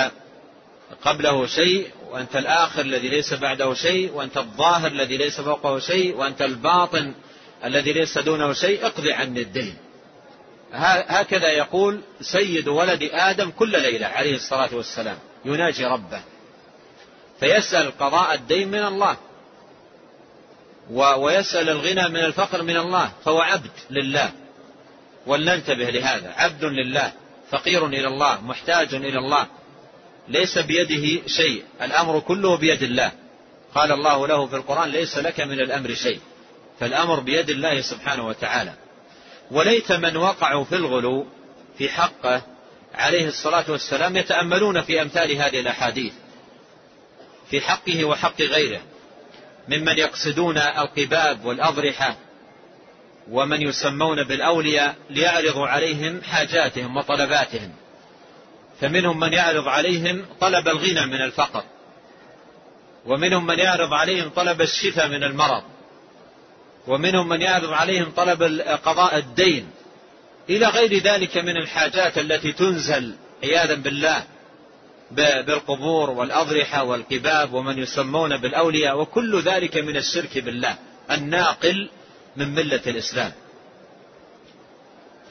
[1.06, 6.42] قبله شيء وأنت الآخر الذي ليس بعده شيء وأنت الظاهر الذي ليس فوقه شيء وأنت
[6.42, 7.14] الباطن
[7.66, 9.78] الذي ليس دونه شيء اقضي عني الدين.
[10.74, 16.22] هكذا يقول سيد ولد آدم كل ليلة عليه الصلاة والسلام يناجي ربه
[17.40, 19.18] فيسأل قضاء الدين من الله
[21.18, 24.32] ويسأل الغنى من الفقر من الله فهو عبد لله.
[25.28, 27.12] ولننتبه لهذا عبد لله
[27.52, 29.48] فقير إلى الله محتاج إلى الله
[30.30, 31.64] ليس بيده شيء.
[31.82, 33.12] الأمر كله بيد الله.
[33.76, 36.20] قال الله له في القرآن ليس لك من الأمر شيء.
[36.80, 38.74] فالأمر بيد الله سبحانه وتعالى.
[39.52, 41.28] وليت من وقعوا في الغلو
[41.78, 42.42] في حقه
[42.94, 46.14] عليه الصلاة والسلام يتأملون في أمثال هذه الأحاديث.
[47.50, 48.82] في حقه وحق غيره.
[49.68, 52.18] ممن يقصدون القباب والأضرحة
[53.32, 57.72] ومن يسمون بالأولياء ليعرضوا عليهم حاجاتهم وطلباتهم.
[58.82, 61.64] فمنهم من يعرض عليهم طلب الغنى من الفقر.
[63.06, 65.64] ومنهم من يعرض عليهم طلب الشفاء من المرض.
[66.88, 68.44] ومنهم من يعرض عليهم طلب
[68.84, 69.70] قضاء الدين.
[70.50, 74.24] إلى غير ذلك من الحاجات التي تنزل عياذا بالله
[75.12, 80.76] بالقبور والأضرحة والقباب ومن يسمون بالأولياء وكل ذلك من الشرك بالله
[81.12, 81.90] الناقل
[82.36, 83.32] من ملة الإسلام.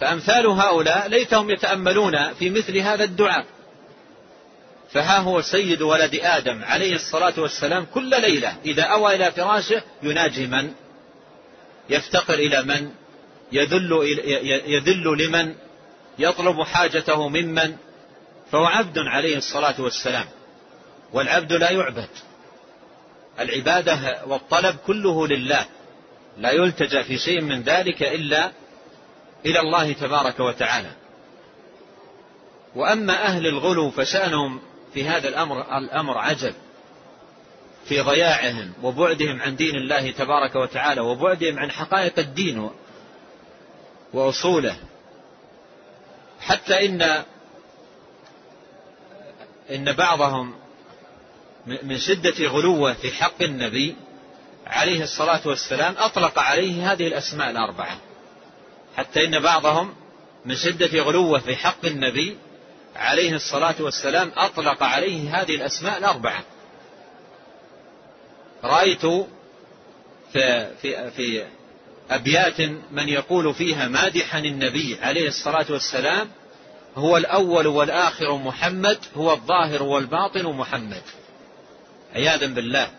[0.01, 3.47] فأمثال هؤلاء ليتهم يتأملون في مثل هذا الدعاء.
[4.93, 10.47] فها هو سيد ولد آدم عليه الصلاة والسلام كل ليلة إذا أوى إلى فراشه يناجي
[10.47, 10.73] من؟
[11.91, 12.91] يفتقر إلى من؟
[13.53, 13.93] يذل,
[14.67, 15.55] يذل لمن؟
[16.19, 17.77] يطلب حاجته ممن؟
[18.53, 20.27] فهو عبد عليه الصلاة والسلام.
[21.13, 22.09] والعبد لا يعبد.
[23.41, 25.67] العبادة والطلب كله لله.
[26.39, 28.51] لا يلتجأ في شيء من ذلك إلا
[29.47, 30.91] إلى الله تبارك وتعالى.
[32.75, 34.61] وأما أهل الغلو فشأنهم
[34.95, 36.55] في هذا الأمر الأمر عجب.
[37.89, 42.71] في ضياعهم وبعدهم عن دين الله تبارك وتعالى وبعدهم عن حقائق الدين
[44.13, 44.77] وأصوله.
[46.41, 47.25] حتى إن
[49.71, 50.55] إن بعضهم
[51.67, 53.97] من شدة غلوة في حق النبي
[54.67, 57.99] عليه الصلاة والسلام أطلق عليه هذه الأسماء الأربعة.
[58.97, 59.95] حتى إن بعضهم
[60.45, 62.37] من شدة غلوة في حق النبي
[62.97, 66.45] عليه الصلاة والسلام أطلق عليه هذه الأسماء الأربعة.
[68.65, 69.07] رأيت
[70.33, 71.45] في, في, في
[72.11, 76.29] أبيات من يقول فيها مادحا النبي عليه الصلاة والسلام
[76.97, 81.03] هو الأول والآخر محمد هو الظاهر والباطن محمد.
[82.15, 82.91] عياذا بالله.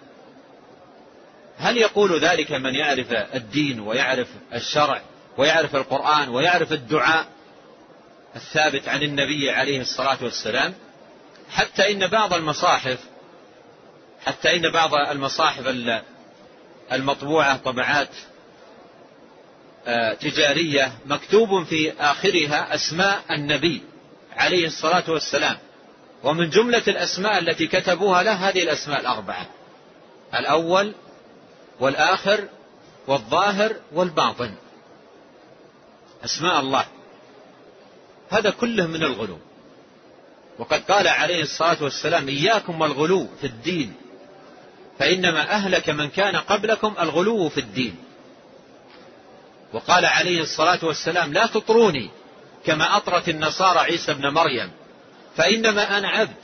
[1.58, 5.02] هل يقول ذلك من يعرف الدين ويعرف الشرع
[5.38, 7.28] ويعرف القرآن ويعرف الدعاء
[8.36, 10.74] الثابت عن النبي عليه الصلاة والسلام
[11.50, 13.00] حتى إن بعض المصاحف
[14.26, 15.68] حتى إن بعض المصاحف
[16.92, 18.10] المطبوعة طبعات
[19.88, 23.82] آه، تجارية مكتوب في آخرها أسماء النبي
[24.38, 25.58] عليه الصلاة والسلام.
[26.24, 29.46] ومن جملة الأسماء التي كتبوها له هذه الأسماء الأربعة
[30.36, 30.94] الأول
[31.80, 32.48] والآخر
[33.08, 34.52] والظاهر والباطن.
[36.26, 36.86] أسماء الله.
[38.30, 39.38] هذا كله من الغلو.
[40.60, 43.94] وقد قال عليه الصلاة والسلام إياكم والغلو في الدين
[45.00, 47.96] فإنما أهلك من كان قبلكم الغلو في الدين.
[49.74, 52.10] وقال عليه الصلاة والسلام لا تطروني
[52.66, 54.72] كما أطرت النصارى عيسى ابن مريم
[55.36, 56.36] فإنما أنا عبد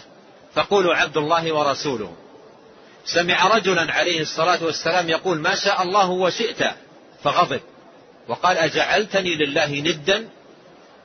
[0.56, 2.16] فقولوا عبد الله ورسوله.
[3.06, 6.64] سمع رجلا عليه الصلاة والسلام يقول ما شاء الله وشئت
[7.24, 7.62] فغضب.
[8.28, 10.30] وقال أجعلتني لله ندا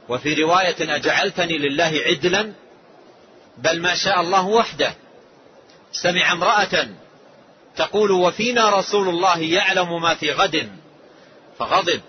[0.09, 2.53] وفي رواية أجعلتني لله عدلا
[3.59, 4.95] بل ما شاء الله وحده.
[5.93, 6.89] سمع امرأة
[7.77, 10.69] تقول وفينا رسول الله يعلم ما في غد.
[11.59, 12.01] فغضب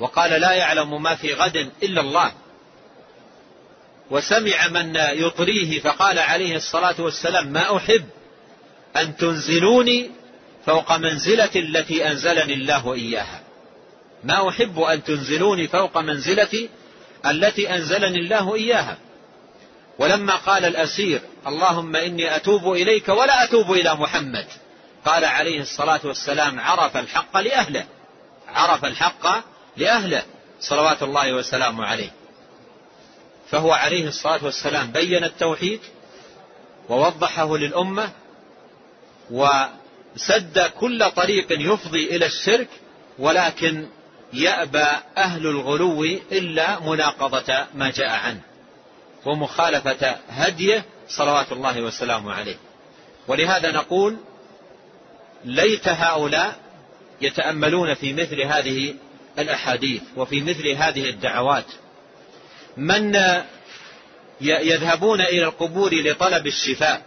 [0.00, 2.32] وقال لا يعلم ما في غد إلا الله.
[4.10, 8.04] وسمع من يطريه فقال عليه الصلاة والسلام ما أحب
[8.96, 10.10] أن تنزلوني
[10.66, 13.43] فوق منزلة التي أنزلني الله إياها.
[14.24, 16.68] ما أحب أن تنزلوني فوق منزلتي
[17.26, 18.96] التي أنزلني الله إياها.
[19.98, 24.46] ولما قال الأسير اللهم إني أتوب إليك ولا أتوب إلى محمد.
[25.04, 27.84] قال عليه الصلاة والسلام عرف الحق لأهله.
[28.48, 29.44] عرف الحق
[29.76, 30.22] لأهله.
[30.60, 32.10] صلوات الله وسلامه عليه.
[33.50, 35.80] فهو عليه الصلاة والسلام بين التوحيد
[36.88, 38.10] ووضحه للأمة
[39.30, 42.68] وسد كل طريق يفضي إلى الشرك
[43.18, 43.86] ولكن
[44.34, 48.40] يأبى أهل الغلو إلا مناقضة ما جاء عنه
[49.24, 52.56] ومخالفة هديه صلوات الله وسلامه عليه.
[53.28, 54.16] ولهذا نقول
[55.44, 56.56] ليت هؤلاء
[57.20, 58.94] يتأملون في مثل هذه
[59.38, 61.66] الأحاديث وفي مثل هذه الدعوات.
[62.76, 63.14] من
[64.40, 67.02] يذهبون إلى القبور لطلب الشفاء؟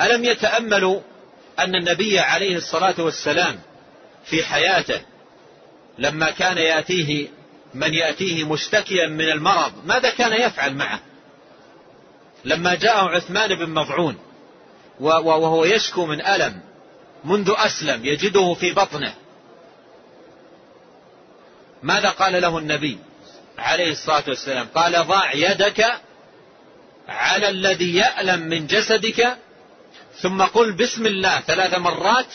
[0.00, 1.00] ألم يتأملوا
[1.58, 3.58] أن النبي عليه الصلاة والسلام
[4.24, 5.00] في حياته
[5.98, 7.28] لما كان يأتيه
[7.74, 11.00] من يأتيه مشتكيا من المرض ماذا كان يفعل معه؟
[12.44, 14.18] لما جاءه عثمان بن مضعون
[15.00, 16.60] وهو يشكو من ألم
[17.24, 19.14] منذ أسلم يجده في بطنه.
[21.82, 22.98] ماذا قال له النبي
[23.58, 25.86] عليه الصلاة والسلام؟ قال ضع يدك
[27.08, 29.36] على الذي يألم من جسدك
[30.20, 32.34] ثم قل بسم الله ثلاث مرات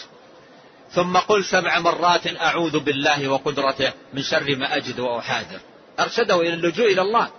[0.93, 5.59] ثم قل سبع مرات أعوذ بالله وقدرته من شر ما أجد وأحاذر.
[5.99, 7.29] أرشده إلى اللجوء إلى الله.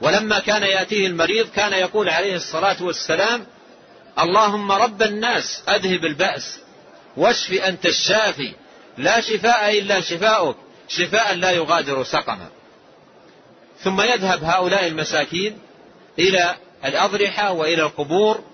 [0.00, 3.46] ولما كان يأتيه المريض كان يقول عليه الصلاة والسلام
[4.18, 6.58] اللهم رب الناس أذهب البأس
[7.16, 8.52] واشف أنت الشافي
[8.98, 10.56] لا شفاء إلا شفاؤك
[10.88, 12.48] شفاء لا يغادر سقما.
[13.84, 15.58] ثم يذهب هؤلاء المساكين
[16.18, 18.44] إلى الأضرحة وإلى القبور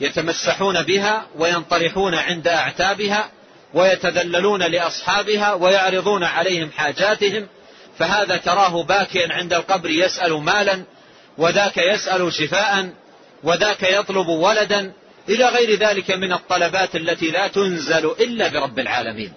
[0.00, 3.30] يتمسحون بها وينطرحون عند أعتابها
[3.74, 7.46] ويتذللون لأصحابها ويعرضون عليهم حاجاتهم
[7.98, 10.82] فهذا تراه باكيا عند القبر يسأل مالا
[11.38, 12.90] وذاك يسأل شفاء
[13.42, 14.92] وذاك يطلب ولدا
[15.28, 19.32] إلى غير ذلك من الطلبات التي لا تنزل إلا برب العالمين.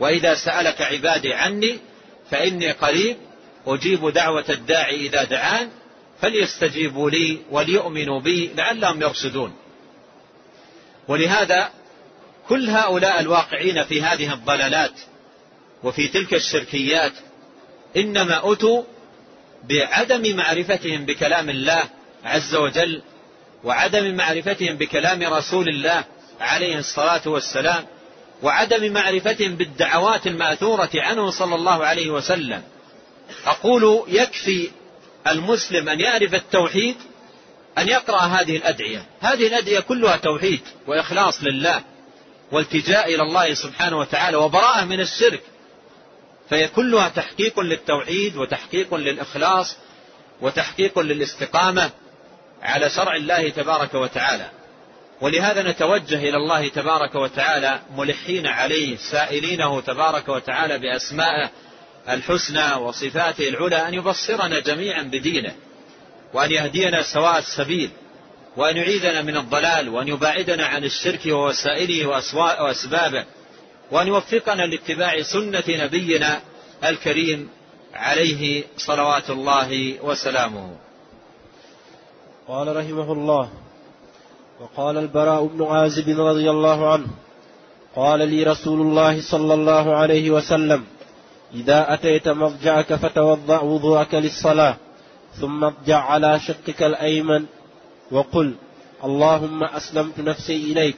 [0.00, 1.78] وإذا سألك عبادي عني
[2.30, 3.16] فإني قريب
[3.66, 5.68] أجيب دعوة الداعي إذا دعان
[6.20, 9.54] فليستجيبوا لي وليؤمنوا بي لعلهم يرشدون.
[11.08, 11.70] ولهذا
[12.48, 14.92] كل هؤلاء الواقعين في هذه الضلالات
[15.82, 17.12] وفي تلك الشركيات
[17.96, 18.82] إنما أتوا
[19.68, 21.82] بعدم معرفتهم بكلام الله
[22.24, 23.02] عز وجل
[23.64, 26.04] وعدم معرفتهم بكلام رسول الله
[26.40, 27.84] عليه الصلاة والسلام
[28.42, 32.62] وعدم معرفتهم بالدعوات المأثورة عنه صلى الله عليه وسلم.
[33.46, 34.70] أقول يكفي
[35.26, 36.96] المسلم أن يعرف التوحيد
[37.78, 39.06] أن يقرأ هذه الأدعية.
[39.20, 41.82] هذه الأدعية كلها توحيد وإخلاص لله.
[42.54, 45.42] والتجاء إلى الله سبحانه وتعالى وبراءة من الشرك
[46.50, 49.76] فهي كلها تحقيق للتوحيد وتحقيق للإخلاص
[50.40, 51.90] وتحقيق للاستقامة
[52.62, 54.50] على شرع الله تبارك وتعالى.
[55.20, 61.50] ولهذا نتوجه إلى الله تبارك وتعالى ملحين عليه سائلينه تبارك وتعالى بأسمائه
[62.08, 65.54] الحسنى وصفاته العلى أن يبصرنا جميعا بدينه
[66.34, 67.90] وأن يهدينا سواء السبيل.
[68.56, 72.06] وأن يعيذنا من الضلال وأن يباعدنا عن الشرك ووسائله
[72.60, 73.24] وأسبابه
[73.90, 76.40] وأن يوفقنا لاتباع سنة نبينا
[76.84, 77.48] الكريم
[77.94, 80.76] عليه صلوات الله وسلامه.
[82.48, 83.48] قال رحمه الله
[84.60, 87.06] وقال البراء بن عازب رضي الله عنه
[87.96, 90.84] قال لي رسول الله صلى الله عليه وسلم
[91.54, 94.76] إذا أتيت مضجعك فتوضأ وضوءك للصلاة
[95.40, 97.44] ثم اضجع على شقك الأيمن
[98.14, 98.48] وقل
[99.04, 100.96] اللهم أسلمت نفسي إليك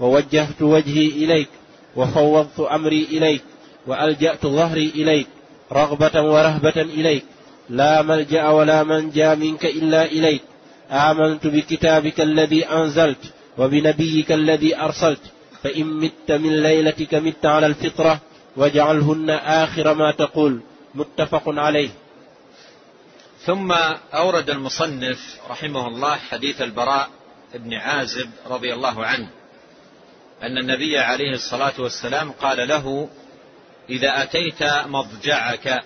[0.00, 1.48] ووجهت وجهي إليك
[1.96, 3.42] وفوضت أمري إليك
[3.86, 5.26] وألجأت ظهري إليك
[5.72, 7.24] رغبة ورهبة إليك
[7.70, 10.42] لا ملجأ ولا منجأ منك إلا إليك.
[10.90, 13.24] آمنت بكتابك الذي أنزلت
[13.58, 15.20] وبنبيك الذي أرسلت
[15.62, 18.20] فإن مت من ليلتك مت على الفطرة
[18.56, 20.60] واجعلهن آخر ما تقول.
[20.94, 21.88] متفق عليه.
[23.44, 23.72] ثم
[24.14, 27.10] أورد المصنف رحمه الله حديث البراء
[27.54, 29.30] بن عازب رضي الله عنه
[30.42, 33.08] أن النبي عليه الصلاة والسلام قال له
[33.90, 35.82] إذا أتيت مضجعك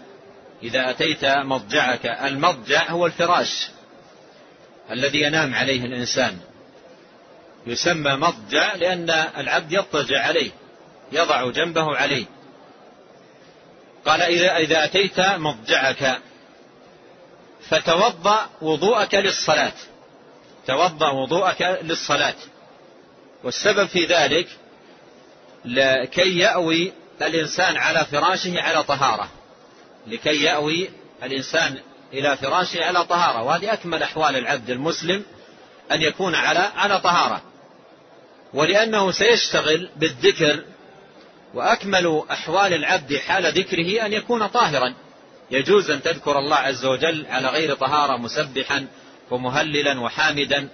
[0.63, 3.69] إذا أتيت مضجعك المضجع هو الفراش
[4.91, 6.39] الذي ينام عليه الإنسان.
[7.67, 10.51] يسمى مضجع لأن العبد يضطجع عليه
[11.13, 12.27] يضع جنبه عليه.
[14.07, 16.19] قال إذا, إذا أتيت مضجعك
[17.71, 19.73] فتوضأ وضوءك للصلاة.
[20.67, 22.35] توضأ وضوءك للصلاة.
[23.45, 24.49] والسبب في ذلك
[25.65, 26.93] لكي يأوي
[27.23, 29.29] الإنسان على فراشه على طهارة.
[30.07, 30.91] لكي يأوي
[31.23, 31.79] الإنسان
[32.12, 33.43] إلى فراشه على طهارة.
[33.43, 35.25] وهذه أكمل أحوال العبد المسلم
[35.93, 37.43] أن يكون على على طهارة.
[38.55, 40.65] ولأنه سيشتغل بالذكر
[41.55, 44.95] وأكمل أحوال العبد حال ذكره أن يكون طاهرا.
[45.51, 48.87] يجوز أن تذكر الله عز وجل على غير طهارة مسبحا
[49.31, 50.69] ومهللا وحامدا.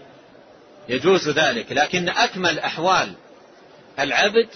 [0.89, 1.73] يجوز ذلك.
[1.73, 3.13] لكن أكمل أحوال
[3.99, 4.49] العبد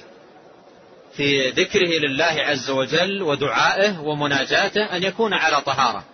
[1.16, 6.04] في ذكره لله عز وجل ودعائه ومناجاته أن يكون على طهارة.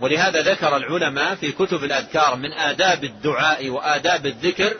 [0.00, 4.76] ولهذا ذكر العلماء في كتب الأذكار من آداب الدعاء وآداب الذكر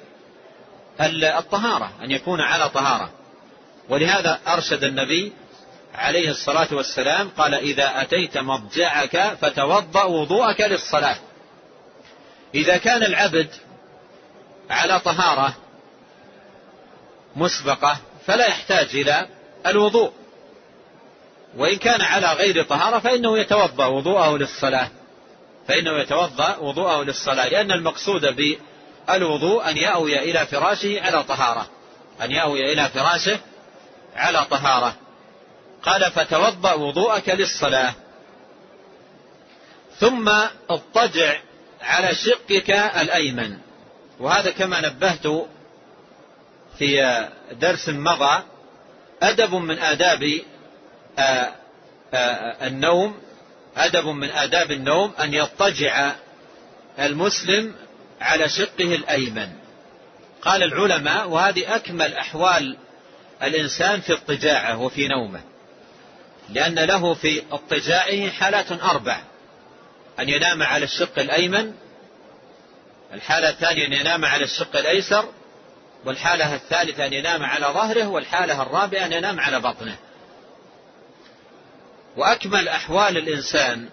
[1.00, 3.10] الطهارة أن يكون على طهارة.
[3.88, 5.32] ولهذا أرشد النبي
[5.94, 11.16] عليه الصلاة والسلام قال إذا أتيت مضجعك فتوضأ وضوءك للصلاة.
[12.54, 13.48] إذا كان العبد
[14.70, 15.54] على طهارة
[17.36, 19.26] مسبقة فلا يحتاج إلى
[19.66, 20.12] الوضوء.
[21.56, 24.88] وإن كان على غير طهارة فإنه يتوضأ وضوءه للصلاة.
[25.68, 28.36] فإنه يتوضأ وضوءه للصلاة لأن المقصود
[29.06, 31.66] بالوضوء أن يأوي إلى فراشه على طهارة.
[32.22, 33.38] أن يأوي إلى فراشه
[34.16, 34.96] على طهارة.
[35.82, 37.94] قال فتوضأ وضوءك للصلاة.
[39.98, 40.28] ثم
[40.70, 41.40] اضطجع
[41.82, 43.58] على شقك الأيمن.
[44.20, 45.26] وهذا كما نبهت
[46.78, 48.42] في درس مضى
[49.22, 50.40] أدب من آداب
[51.18, 51.52] آه،
[52.14, 53.18] آه، النوم
[53.76, 56.12] أدب من آداب النوم أن يضطجع
[56.98, 57.74] المسلم
[58.20, 59.48] على شقه الأيمن.
[60.42, 62.76] قال العلماء وهذه أكمل أحوال
[63.42, 65.40] الإنسان في اضطجاعه وفي نومه.
[66.48, 69.20] لأن له في اضطجاعه حالات أربع.
[70.20, 71.74] أن ينام على الشق الأيمن
[73.12, 75.28] الحالة الثانية أن ينام على الشق الأيسر
[76.04, 79.96] والحالة الثالثة أن ينام على ظهره والحالة الرابعة أن ينام على بطنه.
[82.16, 83.88] وأكمل أحوال الإنسان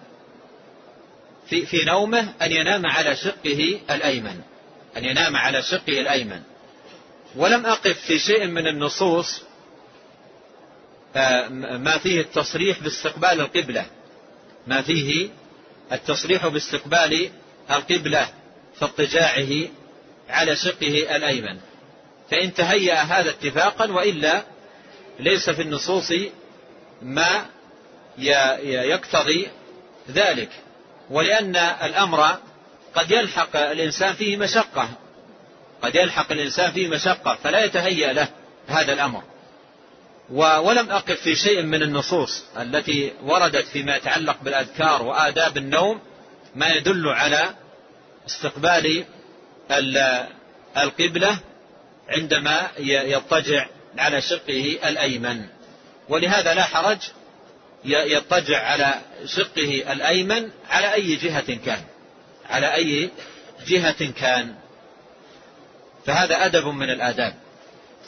[1.48, 4.40] في, في نومه أن ينام على شقه الأيمن
[4.96, 6.42] أن ينام على شقه الأيمن.
[7.36, 9.42] ولم أقف في شيء من النصوص
[11.78, 13.86] ما فيه التصريح باستقبال القبلة.
[14.66, 15.28] ما فيه
[15.92, 17.30] التصريح باستقبال
[17.70, 18.28] القبلة
[18.78, 19.68] في اضطجاعه
[20.28, 21.58] على شقه الأيمن.
[22.30, 24.42] فإن تهيأ هذا اتفاقا وإلا
[25.20, 26.12] ليس في النصوص
[27.02, 27.46] ما
[28.62, 29.48] يقتضي
[30.10, 30.50] ذلك.
[31.10, 32.38] ولأن الأمر
[32.94, 34.88] قد يلحق الإنسان فيه مشقة.
[35.82, 38.28] قد يلحق الإنسان فيه مشقة فلا يتهيأ له
[38.68, 39.22] هذا الأمر.
[40.30, 46.00] ولم أقف في شيء من النصوص التي وردت فيما يتعلق بالأذكار وآداب النوم
[46.54, 47.54] ما يدل على
[48.26, 49.04] استقبال
[50.76, 51.38] القبلة
[52.08, 53.66] عندما يضطجع
[53.98, 55.46] على شقه الأيمن.
[56.08, 56.98] ولهذا لا حرج
[57.84, 58.94] يضطجع على
[59.26, 61.84] شقه الأيمن على أي جهة كان.
[62.50, 63.10] على أي
[63.66, 64.54] جهة كان.
[66.06, 67.34] فهذا أدب من الآداب.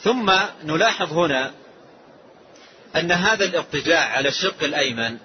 [0.03, 0.33] ثم
[0.65, 1.53] نلاحظ هنا
[2.97, 5.17] أن هذا الاضطجاع على الشق الأيمن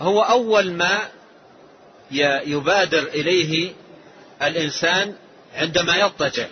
[0.00, 1.08] هو أول ما
[2.46, 3.72] يبادر إليه
[4.42, 5.14] الإنسان
[5.54, 6.46] عندما يضطجع.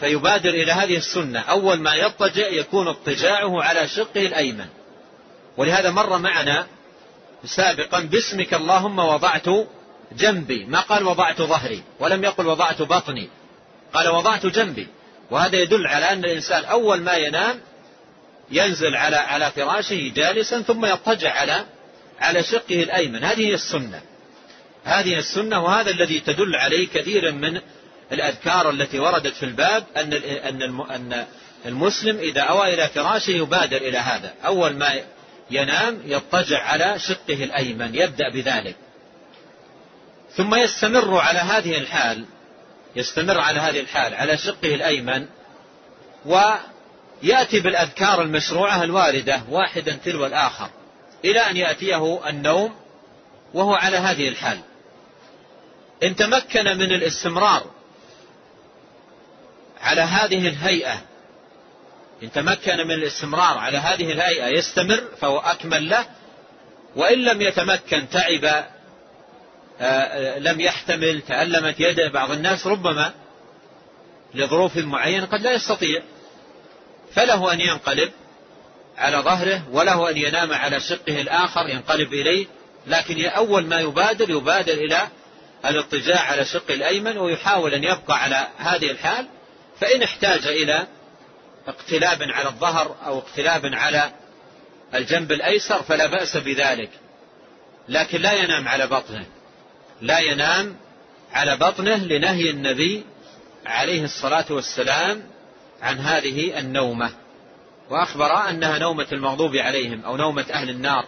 [0.00, 1.40] فيبادر إلى هذه السنة.
[1.40, 4.66] أول ما يضطجع يكون اضطجاعه على شقه الأيمن.
[5.56, 6.66] ولهذا مر معنا
[7.44, 9.46] سابقا باسمك اللهم وضعت
[10.12, 10.64] جنبي.
[10.64, 13.28] ما قال وضعت ظهري؟ ولم يقل وضعت بطني.
[13.94, 14.86] قال وضعت جنبي.
[15.30, 17.60] وهذا يدل على أن الإنسان أول ما ينام
[18.52, 21.64] ينزل على على فراشه جالسا ثم يضطجع على
[22.20, 23.24] على شقه الأيمن.
[23.24, 24.00] هذه هي السنة.
[24.84, 27.60] هذه السنة وهذا الذي تدل عليه كثير من
[28.12, 31.26] الأذكار التي وردت في الباب أن أن أن
[31.66, 34.34] المسلم إذا أوى إلى فراشه يبادر إلى هذا.
[34.46, 35.00] أول ما
[35.50, 37.94] ينام يضطجع على شقه الأيمن.
[37.94, 38.76] يبدأ بذلك.
[40.36, 42.24] ثم يستمر على هذه الحال
[42.96, 45.26] يستمر على هذه الحال على شقه الأيمن
[47.22, 50.70] ويأتي بالأذكار المشروعة الواردة واحدا تلو الآخر
[51.24, 52.74] إلى أن يأتيه النوم
[53.54, 54.58] وهو على هذه الحال.
[56.02, 57.70] إن تمكن من الاستمرار
[59.80, 61.02] على هذه الهيئة
[62.22, 66.06] إن تمكن من الاستمرار على هذه الهيئة يستمر فهو أكمل له
[66.96, 68.64] وإن لم يتمكن تعب آه،
[69.80, 73.12] آه، لم يحتمل تألمت يده بعض الناس ربما
[74.34, 76.02] لظروف معينة قد لا يستطيع.
[77.14, 78.12] فله أن ينقلب
[78.98, 82.46] على ظهره وله أن ينام على شقه الآخر ينقلب إليه.
[82.86, 85.08] لكن أول ما يبادر يبادر إلى
[85.64, 89.26] الاضطجاع على شق الأيمن ويحاول أن يبقى على هذه الحال.
[89.80, 90.86] فإن احتاج إلى
[91.68, 94.12] اقتلاب على الظهر أو اقتلاب على
[94.94, 96.90] الجنب الأيسر فلا بأس بذلك.
[97.88, 99.26] لكن لا ينام على بطنه.
[100.00, 100.76] لا ينام
[101.32, 103.04] على بطنه لنهي النبي
[103.66, 105.31] عليه الصلاة والسلام
[105.82, 107.10] عن هذه النومة
[107.90, 111.04] وأخبر أنها نومة المغضوب عليهم أو نومة أهل النار.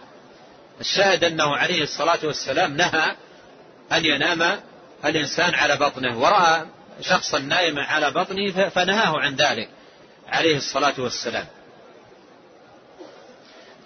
[0.81, 3.15] الشاهد أنه عليه الصلاة والسلام نهى
[3.91, 4.59] أن ينام
[5.05, 6.65] الإنسان على بطنه ورأى
[7.01, 9.69] شخصا نائما على بطنه فنهاه عن ذلك
[10.27, 11.45] عليه الصلاة والسلام.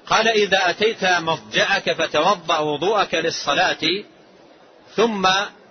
[0.08, 4.04] قال إذا أتيت مضجعك فتوضأ وضوءك للصلاة
[4.96, 5.28] ثم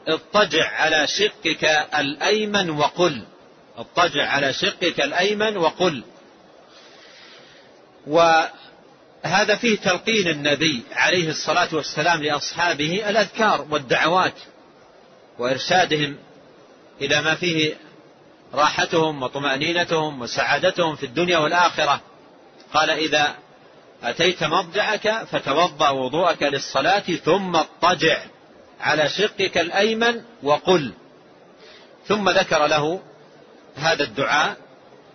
[0.09, 1.65] اضطجع على شقك
[1.99, 3.23] الأيمن وقل
[3.79, 6.05] اضطجع على شقك الأيمن وقل.
[8.07, 14.35] وهذا فيه تلقين النبي عليه الصلاة والسلام لأصحابه الأذكار والدعوات
[15.39, 16.17] وإرشادهم
[17.01, 17.77] إلى ما فيه
[18.55, 22.01] راحتهم وطمأنينتهم وسعادتهم في الدنيا والآخرة.
[22.75, 23.35] قال إذا
[24.03, 28.19] أتيت مضجعك فتوضأ وضوءك للصلاة ثم اضطجع
[28.81, 30.93] على شقك الأيمن وقل.
[32.07, 33.01] ثم ذكر له
[33.79, 34.57] هذا الدعاء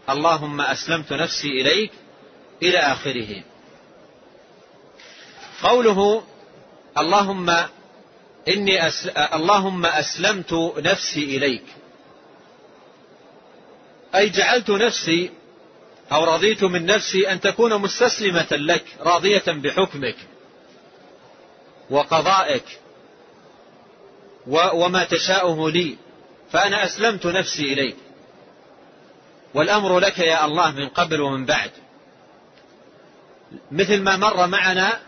[0.10, 1.92] اللهم أسلمت نفسي إليك
[2.64, 3.44] إلى آخره.
[5.64, 6.24] قوله
[6.98, 7.50] اللهم
[8.48, 9.10] إني أسل...
[9.18, 11.64] اللهم أسلمت نفسي إليك.
[14.16, 15.32] أي جعلت نفسي
[16.12, 20.16] أو رضيت من نفسي أن تكون مستسلمة لك راضية بحكمك
[21.90, 22.66] وقضائك
[24.74, 25.98] وما تشاؤه لي
[26.52, 27.96] فأنا أسلمت نفسي إليك.
[29.54, 31.72] والأمر لك يا الله من قبل ومن بعد.
[33.72, 35.00] مثل ما مر معنا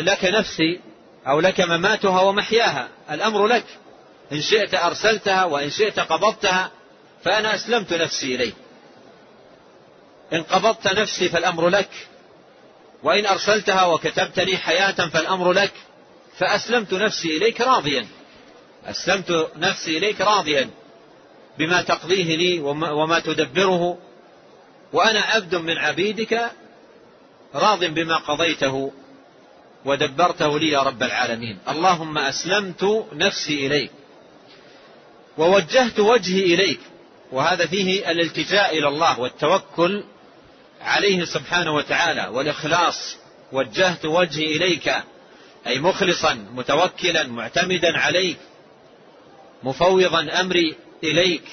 [0.00, 0.80] لك نفسي
[1.26, 2.88] أو لك مماتها ومحياها.
[3.10, 3.64] الأمر لك.
[4.32, 6.70] إن شئت أرسلتها وإن شئت قبضتها
[7.24, 8.54] فأنا أسلمت نفسي إليك.
[10.32, 11.90] إن قبضت نفسي فالأمر لك.
[13.02, 15.72] وإن أرسلتها وكتبت لي حياة فالأمر لك.
[16.38, 18.06] فأسلمت نفسي إليك راضيا.
[18.86, 20.70] أسلمت نفسي إليك راضيا.
[21.58, 23.98] بما تقضيه لي وما تدبره
[24.92, 26.50] وأنا عبد من عبيدك
[27.54, 28.92] راض بما قضيته
[29.84, 31.58] ودبرته لي يا رب العالمين.
[31.68, 33.90] اللهم أسلمت نفسي إليك
[35.38, 36.80] ووجهت وجهي إليك
[37.32, 40.04] وهذا فيه الالتجاء إلى الله والتوكل
[40.80, 43.16] عليه سبحانه وتعالى والإخلاص.
[43.52, 44.94] وجهت وجهي إليك
[45.66, 48.36] أي مخلصا متوكلا معتمدا عليك
[49.62, 51.44] مفوضا أمري إليك.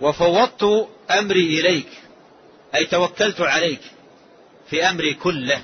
[0.00, 1.88] وفوضت أمري إليك.
[2.74, 3.80] أي توكلت عليك
[4.70, 5.62] في أمري كله.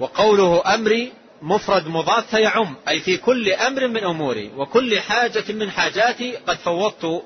[0.00, 1.12] وقوله أمري
[1.42, 7.22] مفرد مضاف فيعم أي في كل أمر من أموري وكل حاجة من حاجاتي قد فوضت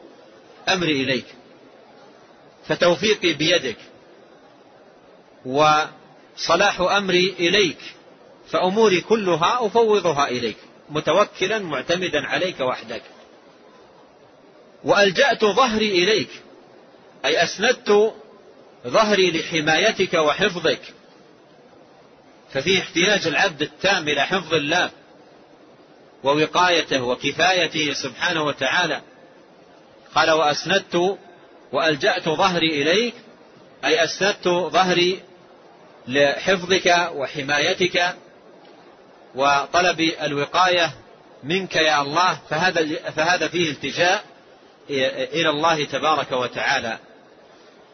[0.69, 1.27] أمري إليك.
[2.69, 3.77] فتوفيقي بيدك.
[5.47, 7.79] وصلاح أمري إليك.
[8.51, 10.57] فأموري كلها أفوضها إليك.
[10.89, 13.03] متوكلا معتمدا عليك وحدك.
[14.84, 16.28] وألجأت ظهري إليك
[17.24, 18.14] أي أسندت
[18.87, 20.80] ظهري لحمايتك وحفظك.
[22.53, 24.91] ففيه احتياج العبد التام إلى حفظ الله
[26.24, 29.03] ووقايته وكفايته سبحانه وتعالى.
[30.14, 31.18] قال وأسندت
[31.72, 33.14] وألجأت ظهري إليك
[33.84, 35.20] أي أسندت ظهري
[36.09, 38.16] لحفظك وحمايتك.
[39.37, 40.91] وطلب الوقاية
[41.43, 44.24] منك يا الله فهذا فهذا فيه التجاء
[44.91, 46.99] إلى الله تبارك وتعالى.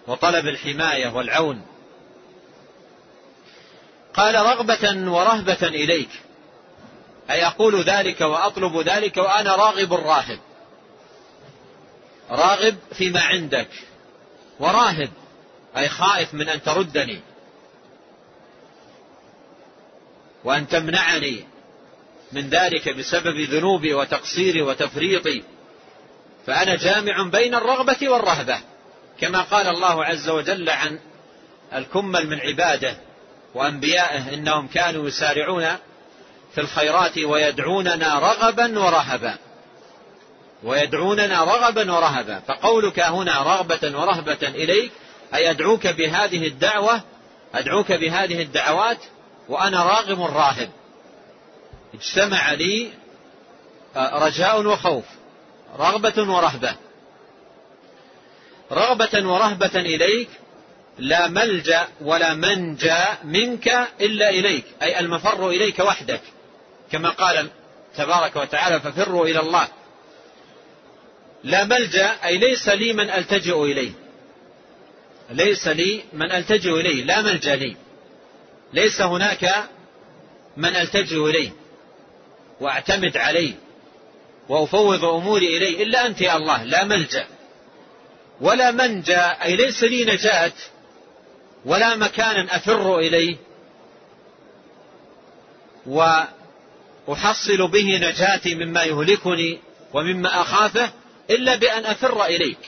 [0.07, 1.66] وطلب الحماية والعون.
[4.14, 6.11] قال رغبة ورهبة إليك.
[7.30, 10.38] أي أقول ذلك وأطلب ذلك وأنا راغب راهب
[12.30, 13.68] راغب فيما عندك.
[14.61, 15.11] وراهب
[15.76, 17.20] أي خائف من أن تردني.
[20.45, 21.45] وأن تمنعني
[22.32, 25.43] من ذلك بسبب ذنوبي وتقصيري وتفريطي.
[26.47, 28.59] فأنا جامع بين الرغبة والرهبة
[29.20, 30.99] كما قال الله عز وجل عن
[31.74, 32.97] الكمل من عباده
[33.55, 35.76] وأنبيائه إنهم كانوا يسارعون
[36.55, 39.36] في الخيرات ويدعوننا رغبا ورهبا.
[40.62, 42.40] ويدعوننا رغبا ورهبا.
[42.49, 44.93] فقولك هنا رغبة ورهبة إليك
[45.34, 47.03] أي أدعوك بهذه الدعوة
[47.55, 48.99] أدعوك بهذه الدعوات
[49.53, 50.70] وأنا راغب راهب.
[51.94, 52.90] اجتمع لي
[53.96, 55.05] آه، رجاء وخوف
[55.78, 56.74] رغبة ورهبة.
[58.72, 60.28] رغبة ورهبة إليك
[60.98, 63.68] لا ملجأ ولا منجأ منك
[64.00, 66.22] إلا إليك أي المفر إليك وحدك.
[66.92, 67.50] كما قال
[67.96, 69.68] تبارك وتعالى ففروا إلى الله.
[71.44, 73.92] لا ملجأ أي ليس لي من ألتجئ إليه.
[75.30, 77.82] ليس لي من ألتجئ إليه لا ملجأ لي.
[78.73, 79.68] ليس هناك
[80.57, 81.51] من ألتجئ إليه
[82.61, 83.55] وأعتمد عليه
[84.49, 87.27] وأفوض أموري إليه إلا أنت يا الله لا ملجأ
[88.41, 90.53] ولا منجأ أي ليس لي نجاة
[91.64, 93.37] ولا مكانا أفر إليه
[95.87, 99.59] وأحصل به نجاتي مما يهلكني
[99.95, 100.93] ومما أخافه
[101.31, 102.59] إلا بأن أفر إليك.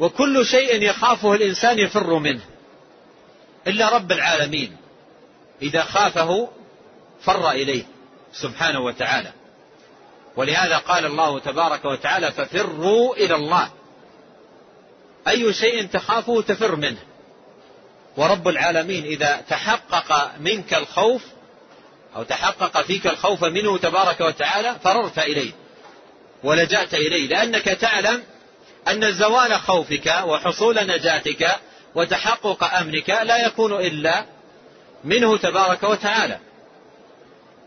[0.00, 2.44] وكل شيء يخافه الإنسان يفر منه.
[3.68, 4.76] إلا رب العالمين.
[5.62, 6.48] إذا خافه
[7.20, 7.82] فر إليه
[8.32, 9.32] سبحانه وتعالى.
[10.36, 13.70] ولهذا قال الله تبارك وتعالى ففروا إلى الله.
[15.28, 16.98] أي شيء تخافه تفر منه.
[18.16, 21.24] ورب العالمين إذا تحقق منك الخوف
[22.16, 25.52] أو تحقق فيك الخوف منه تبارك وتعالى فررت إليه
[26.44, 27.28] ولجأت إليه.
[27.28, 28.22] لأنك تعلم
[28.88, 31.56] أن زوال خوفك وحصول نجاتك
[31.94, 34.24] وتحقق أمنك لا يكون إلا
[35.04, 36.38] منه تبارك وتعالى.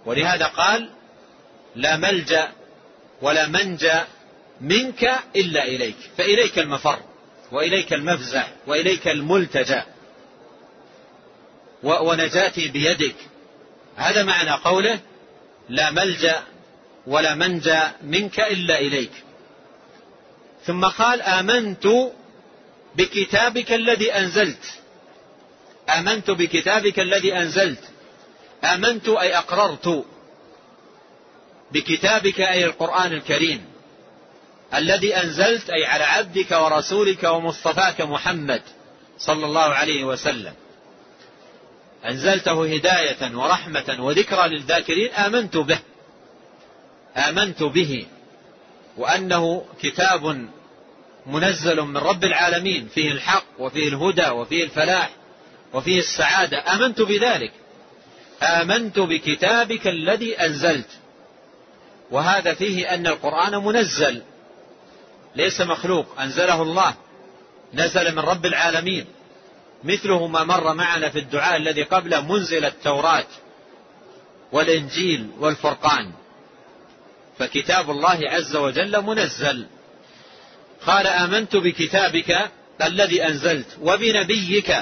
[0.05, 0.89] ولهذا قال
[1.76, 2.51] لا ملجأ
[3.22, 4.07] ولا منجأ
[4.61, 5.97] منك إلا إليك.
[6.17, 6.99] فإليك المفر
[7.51, 9.86] وإليك المفزع وإليك الملتجأ
[11.84, 13.15] ونجاتي بيدك.
[13.95, 14.99] هذا معنى قوله
[15.69, 16.43] لا ملجأ
[17.07, 19.11] ولا منجأ منك إلا إليك.
[20.65, 21.88] ثم قال آمنت
[22.96, 24.66] بكتابك الذي أنزلت.
[25.89, 27.84] آمنت بكتابك الذي أنزلت.
[28.64, 30.06] آمنت أي أقررت
[31.72, 33.66] بكتابك أي القرآن الكريم
[34.74, 38.62] الذي أنزلت أي على عبدك ورسولك ومصطفاك محمد
[39.18, 40.54] صلى الله عليه وسلم.
[42.06, 45.12] أنزلته هداية ورحمة وذكرى للذاكرين.
[45.12, 45.80] آمنت به.
[47.18, 48.06] آمنت به.
[48.98, 50.48] وأنه كتاب
[51.26, 55.09] منزل من رب العالمين فيه الحق وفيه الهدى وفيه الفلاح
[55.74, 56.74] وفيه السعادة.
[56.74, 57.51] آمنت بذلك.
[58.43, 60.89] آمنت بكتابك الذي أنزلت.
[62.11, 64.22] وهذا فيه أن القرآن منزل
[65.36, 66.19] ليس مخلوق.
[66.19, 66.93] أنزله الله.
[67.74, 69.05] نزل من رب العالمين.
[69.84, 73.28] مثله ما مر معنا في الدعاء الذي قبله منزل التوراة
[74.51, 76.11] والإنجيل والفرقان.
[77.39, 79.67] فكتاب الله عز وجل منزل.
[80.88, 82.38] قال آمنت بكتابك
[82.82, 84.76] الذي أنزلت وبنبيك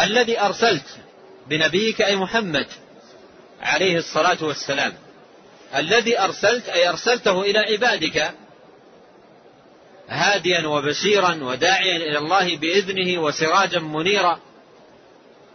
[0.00, 0.84] الذي أرسلت.
[1.46, 2.66] بنبيك أي محمد
[3.62, 4.92] عليه الصلاة والسلام.
[5.76, 8.30] الذي أرسلت أي أرسلته إلى عبادك.
[10.08, 14.40] هاديا وبشيرا وداعيا إلى الله بإذنه وسراجا منيرا.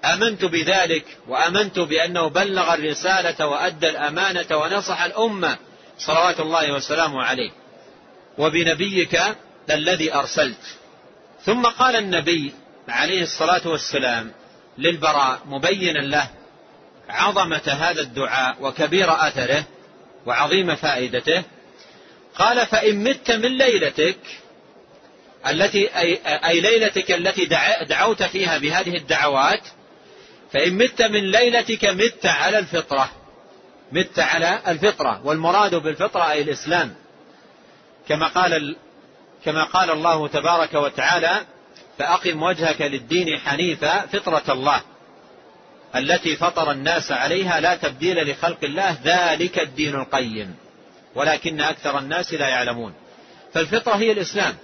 [0.05, 5.57] آمنت بذلك وآمنت بأنه بلغ الرسالة وأدى الأمانة ونصح الأمة.
[5.97, 7.60] صلوات الله وسلامه عليه.
[8.37, 9.19] وبنبيك
[9.71, 10.77] الذي أرسلت.
[11.45, 12.53] ثم قال النبي
[12.87, 14.31] عليه الصلاة والسلام
[14.77, 16.29] للبراء مبينا له
[17.09, 19.63] عظمة هذا الدعاء وكبير أثره
[20.25, 21.43] وعظيم فائدته.
[22.35, 24.19] قال فإن مت من ليلتك
[25.47, 27.45] التي أي, أي ليلتك التي
[27.89, 29.61] دعوت فيها بهذه الدعوات
[30.53, 33.11] فإن مت من ليلتك مت على الفطرة.
[33.91, 36.95] مت على الفطرة والمراد بالفطرة أي الإسلام.
[38.11, 38.75] كما قال
[39.45, 41.41] كما قال الله تبارك وتعالى
[41.97, 44.81] فأقم وجهك للدين حنيفا فطرة الله.
[45.95, 50.55] التي فطر الناس عليها لا تبديل لخلق الله ذلك الدين القيم.
[51.15, 52.93] ولكن أكثر الناس لا يعلمون.
[53.53, 54.55] فالفطرة هي الإسلام.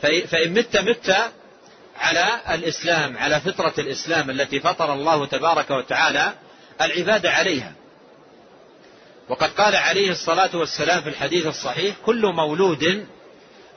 [0.00, 1.16] فإن مت مت
[2.00, 6.32] على الإسلام على فطرة الإسلام التي فطر الله تبارك وتعالى
[6.80, 7.72] العباد عليها.
[9.28, 13.06] وقد قال عليه الصلاة والسلام في الحديث الصحيح كل مولود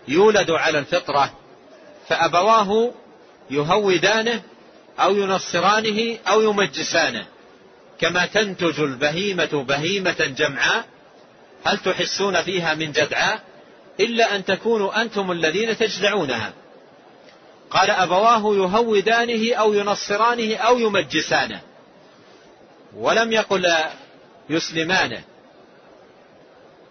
[0.08, 1.34] يولد على الفطرة
[2.08, 2.92] فأبواه
[3.50, 4.42] يهودانه
[5.00, 7.26] أو ينصرانه أو يمجسانه
[8.00, 10.86] كما تنتج البهيمة بهيمة جمعاء.
[11.66, 13.42] هل تحسون فيها من جدعاء؟
[14.00, 16.54] إلا أن تكونوا أنتم الذين تجدعونها.
[17.70, 21.62] قال أبواه يهودانه أو ينصرانه أو يمجسانه
[22.96, 23.74] ولم يقل
[24.50, 25.24] يسلمانه.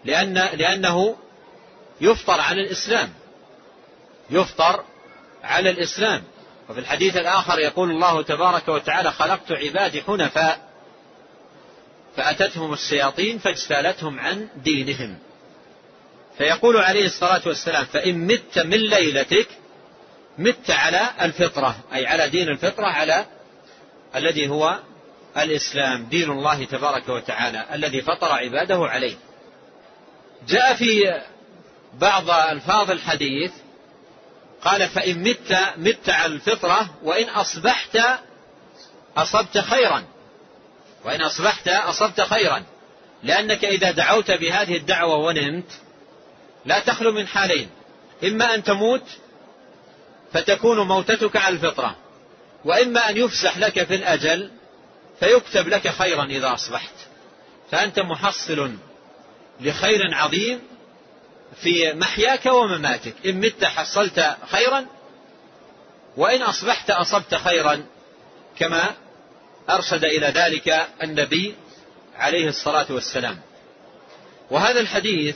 [0.05, 1.15] لأن لأنه
[2.01, 3.13] يفطر على الإسلام.
[4.29, 4.83] يفطر
[5.43, 6.23] على الإسلام.
[6.69, 10.69] وفي الحديث الآخر يقول الله تبارك وتعالى خلقت عبادي حنفاء
[12.17, 15.17] فأتتهم الشياطين فاجتالتهم عن دينهم.
[16.37, 19.47] فيقول عليه الصلاة والسلام فإن مت من ليلتك
[20.37, 23.25] مت على الفطرة أي على دين الفطرة على
[24.15, 24.79] الذي هو
[25.37, 29.15] الإسلام دين الله تبارك وتعالى الذي فطر عباده عليه.
[30.47, 31.21] جاء في
[31.93, 33.51] بعض ألفاظ الحديث
[34.61, 37.99] قال فإن مت مت على الفطرة وإن أصبحت
[39.17, 40.03] أصبت خيرا.
[41.03, 42.63] وإن أصبحت أصبت خيرا.
[43.23, 45.71] لأنك إذا دعوت بهذه الدعوة ونمت
[46.65, 47.69] لا تخلو من حالين.
[48.23, 49.03] إما أن تموت
[50.33, 51.95] فتكون موتتك على الفطرة
[52.65, 54.51] وإما أن يفسح لك في الأجل
[55.19, 56.93] فيكتب لك خيرا إذا أصبحت.
[57.71, 58.75] فأنت محصل
[59.61, 60.59] لخير عظيم
[61.61, 63.13] في محياك ومماتك.
[63.25, 64.85] إن مت حصلت خيرا
[66.17, 67.85] وإن أصبحت أصبت خيرا
[68.59, 68.93] كما
[69.69, 71.55] أرشد إلى ذلك النبي
[72.15, 73.39] عليه الصلاة والسلام.
[74.51, 75.35] وهذا الحديث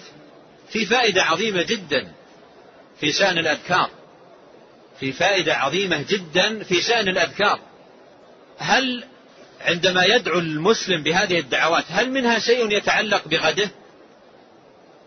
[0.69, 2.11] في فائدة عظيمة جدا
[2.99, 3.89] في شأن الأذكار.
[4.99, 7.59] في فائدة عظيمة جدا في شأن الأذكار.
[8.57, 9.03] هل
[9.61, 13.69] عندما يدعو المسلم بهذه الدعوات هل منها شيء يتعلق بغده؟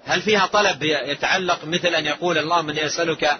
[0.05, 3.39] هل فيها طلب يتعلق مثل أن يقول اللهم إني أسألك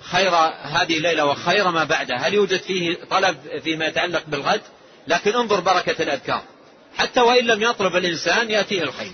[0.00, 4.60] خير هذه الليلة وخير ما بعدها؟ هل يوجد فيه طلب فيما يتعلق بالغد؟
[5.08, 6.42] لكن انظر بركة الأذكار.
[6.96, 9.12] حتى وإن لم يطلب الإنسان يأتيه الخير.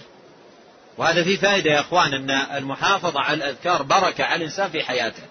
[0.98, 5.22] وهذا فيه فائدة يا أخوان أن المحافظة على الأذكار بركة على الإنسان في حياته.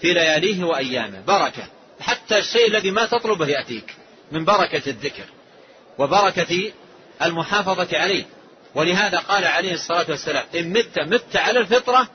[0.00, 1.20] في لياليه وأيامه.
[1.26, 1.66] بركة.
[2.00, 3.94] حتى الشيء الذي ما تطلبه يأتيك
[4.32, 5.24] من بركة الذكر.
[5.98, 6.72] وبركة
[7.22, 8.24] المحافظة عليه.
[8.74, 12.08] ولهذا قال عليه الصلاة والسلام إن مت مت على الفطرة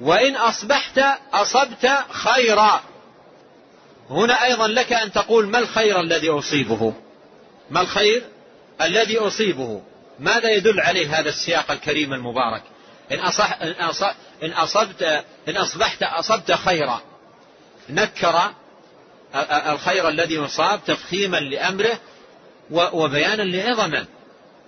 [0.00, 1.00] وإن أصبحت
[1.32, 2.80] أصبت خيرا.
[4.10, 6.94] هنا أيضا لك أن تقول ما الخير الذي أصيبه؟
[7.70, 8.22] ما الخير
[8.82, 9.82] الذي أصيبه؟
[10.18, 12.62] ماذا يدل عليه هذا السياق الكريم المبارك؟
[13.12, 17.00] إن, أصح إن, أصح إن أصبت إن أصبحت أصبت خيرا.
[17.88, 18.52] نكر
[19.72, 21.98] الخير الذي يصاب تفخيما لأمره
[22.70, 24.06] وبيانا لعظمه.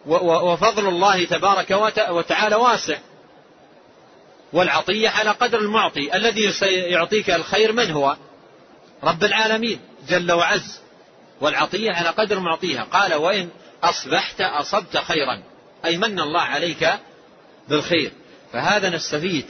[0.07, 1.71] وفضل الله تبارك
[2.11, 2.99] وتعالى واسع.
[4.53, 6.17] والعطية على قدر المعطي.
[6.17, 8.17] الذي سيعطيك الخير من هو؟
[9.05, 10.81] رب العالمين جل وعز.
[11.41, 12.83] والعطية على قدر معطيها.
[12.83, 13.49] قال وإن
[13.83, 15.43] أصبحت أصبت خيرا.
[15.85, 16.93] أي من الله عليك
[17.69, 18.13] بالخير.
[18.53, 19.47] فهذا نستفيد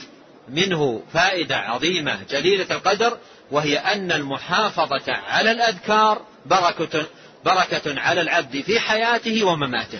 [0.49, 3.17] منه فائدة عظيمة جليلة القدر
[3.51, 7.05] وهي أن المحافظة على الأذكار بركة
[7.45, 9.99] بركة على العبد في حياته ومماته.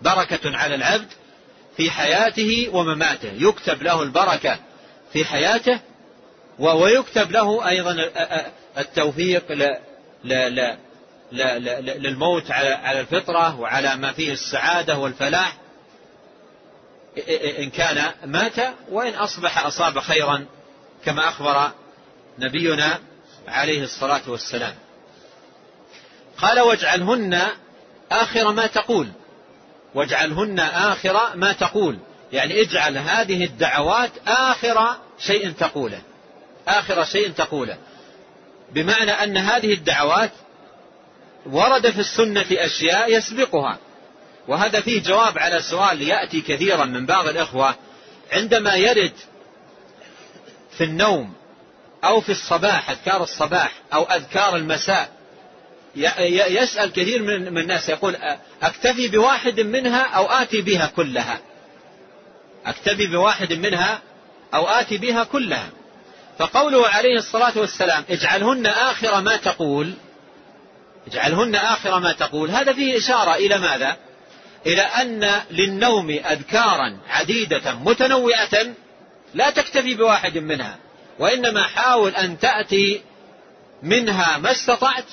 [0.00, 1.08] بركة على العبد
[1.76, 3.32] في حياته ومماته.
[3.38, 4.58] يكتب له البركة
[5.12, 5.80] في حياته
[6.58, 8.10] ويكتب له أيضا
[8.78, 9.52] التوفيق
[11.32, 15.56] للموت على الفطرة وعلى ما فيه السعادة والفلاح.
[17.58, 20.46] إن كان مات وإن أصبح أصاب خيرا
[21.04, 21.70] كما أخبر
[22.38, 22.98] نبينا
[23.48, 24.74] عليه الصلاة والسلام.
[26.38, 27.42] قال واجعلهن
[28.10, 29.08] آخر ما تقول.
[29.96, 31.98] واجعلهن آخر ما تقول.
[32.32, 36.00] يعني اجعل هذه الدعوات آخر شيء تقوله.
[36.68, 37.76] آخر شيء تقوله.
[38.72, 40.30] بمعنى أن هذه الدعوات
[41.46, 43.78] ورد في السنة أشياء يسبقها.
[44.48, 47.74] وهذا فيه جواب على سؤال يأتي كثيرا من بعض الإخوة.
[48.32, 49.12] عندما يرد
[50.78, 51.32] في النوم
[52.04, 55.15] أو في الصباح أذكار الصباح أو أذكار المساء
[56.48, 58.16] يسأل كثير من الناس يقول
[58.62, 61.38] أكتفي بواحد منها أو آتي بها كلها؟
[62.66, 64.00] أكتفي بواحد منها
[64.54, 65.68] أو آتي بها كلها.
[66.38, 69.92] فقوله عليه الصلاة والسلام اجعلهن آخر ما تقول
[71.06, 73.96] اجعلهن آخر ما تقول هذا فيه إشارة إلى ماذا؟
[74.66, 78.74] إلى أن للنوم أذكارا عديدة متنوعة
[79.34, 80.76] لا تكتفي بواحد منها
[81.18, 83.02] وإنما حاول أن تأتي
[83.82, 85.04] منها ما استطعت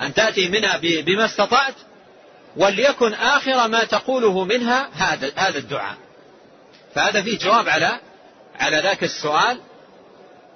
[0.00, 1.74] أن تأتي منها بما استطعت
[2.56, 5.96] وليكن آخر ما تقوله منها هذا هذا الدعاء.
[6.94, 8.00] فهذا فيه جواب على
[8.60, 9.60] على ذاك السؤال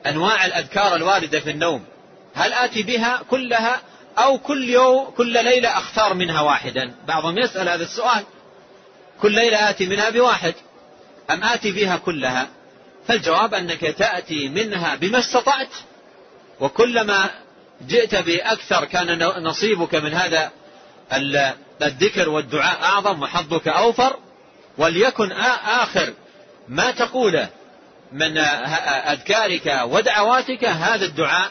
[0.07, 1.85] أنواع الأذكار الواردة في النوم.
[2.35, 3.81] هل آتي بها كلها
[4.19, 8.25] أو كل يوم كل ليلة أختار منها واحدا؟ بعضهم يسأل هذا السؤال
[9.23, 10.55] كل ليلة آتي منها بواحد
[11.31, 12.49] أم آتي بها كلها؟
[13.07, 15.69] فالجواب أنك تأتي منها بما استطعت
[16.61, 17.31] وكلما
[17.87, 20.51] جئت بأكثر كان نصيبك من هذا
[21.83, 24.17] الذكر والدعاء أعظم وحظك أوفر
[24.79, 26.15] وليكن آخر
[26.69, 27.49] ما تقوله
[28.13, 31.51] من أذكارك ودعواتك هذا الدعاء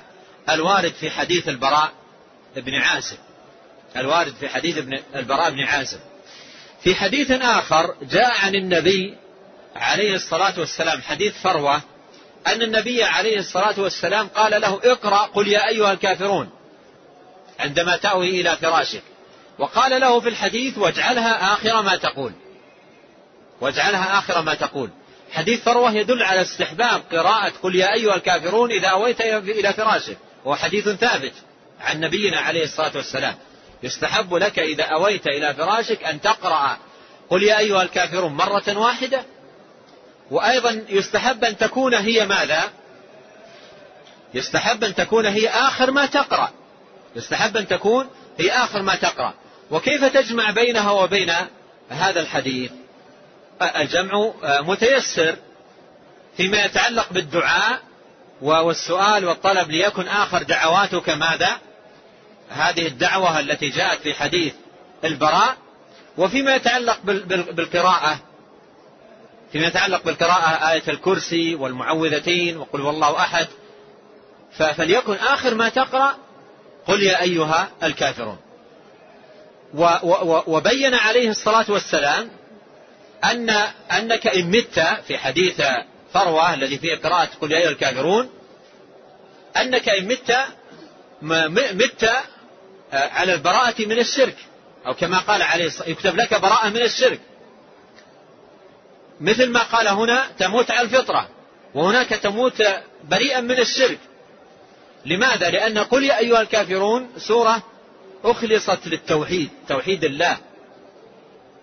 [0.50, 1.92] الوارد في حديث البراء
[2.56, 3.18] بن عازب.
[3.98, 6.00] الوارد في حديث ابن البراء بن عازب.
[6.84, 9.16] في حديث آخر جاء عن النبي
[9.76, 11.82] عليه الصلاة والسلام حديث فروة
[12.54, 16.50] أن النبي عليه الصلاة والسلام قال له اقرأ قل يا أيها الكافرون
[17.60, 19.02] عندما تأوي إلى فراشك.
[19.60, 22.32] وقال له في الحديث واجعلها آخر ما تقول.
[23.62, 24.90] واجعلها آخر ما تقول.
[25.32, 30.18] حديث فروة يدل على استحباب قراءة قل يا أيها الكافرون إذا أويت إلى فراشك.
[30.46, 31.34] وهو حديث ثابت
[31.82, 33.36] عن نبينا عليه الصلاة والسلام.
[33.84, 36.78] يستحب لك إذا أويت إلى فراشك أن تقرأ
[37.30, 39.26] قل يا أيها الكافرون مرة واحدة
[40.32, 42.64] وأيضا يستحب أن تكون هي ماذا؟
[44.34, 46.50] يستحب أن تكون هي آخر ما تقرأ.
[47.16, 48.08] يستحب أن تكون
[48.40, 49.34] هي آخر ما تقرأ.
[49.72, 51.32] وكيف تجمع بينها وبين
[51.90, 52.72] هذا الحديث؟
[53.62, 55.36] الجمع متيسر
[56.38, 57.80] فيما يتعلق بالدعاء
[58.42, 61.58] والسؤال والطلب ليكن آخر دعواتك ماذا؟
[62.50, 64.54] هذه الدعوة التي جاءت في حديث
[65.04, 65.58] البراء.
[66.18, 67.00] وفيما يتعلق
[67.52, 68.20] بالقراءة.
[69.52, 73.48] فيما يتعلق بالقراءة آية الكرسي والمعوذتين وقل والله أحد.
[74.58, 76.18] فليكن آخر ما تقرأ
[76.88, 78.38] قل يا أيها الكافرون.
[80.48, 82.30] وبين عليه الصلاة والسلام
[83.24, 83.50] أن
[83.92, 85.62] أنك إن مت في حديث
[86.14, 88.30] فروة الذي فيه قراءة قل يا أيها الكافرون
[89.58, 90.38] أنك إن مت
[91.74, 92.10] مت
[92.94, 94.36] على البراءة من الشرك.
[94.86, 97.20] أو كما قال عليه الصلاة يكتب لك براءة من الشرك.
[99.22, 101.30] مثل ما قال هنا تموت على الفطرة
[101.74, 102.64] وهناك تموت
[103.04, 104.00] بريئا من الشرك.
[105.06, 107.64] لماذا؟ لأن قل يا أيها الكافرون سورة
[108.24, 110.38] أخلصت للتوحيد توحيد الله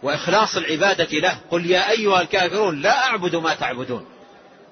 [0.03, 1.39] وإخلاص العبادة له.
[1.51, 4.07] قل يا أيها الكافرون لا أعبد ما تعبدون.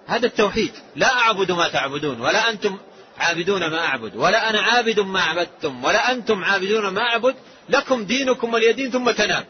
[0.06, 2.78] هذا التوحيد لا أعبد ما تعبدون ولا أنتم
[3.18, 7.34] عابدون ما أعبد ولا أنا عابد ما عبدتم ولا أنتم عابدون ما أعبد
[7.68, 9.44] لكم دينكم وليدين ثم تنام.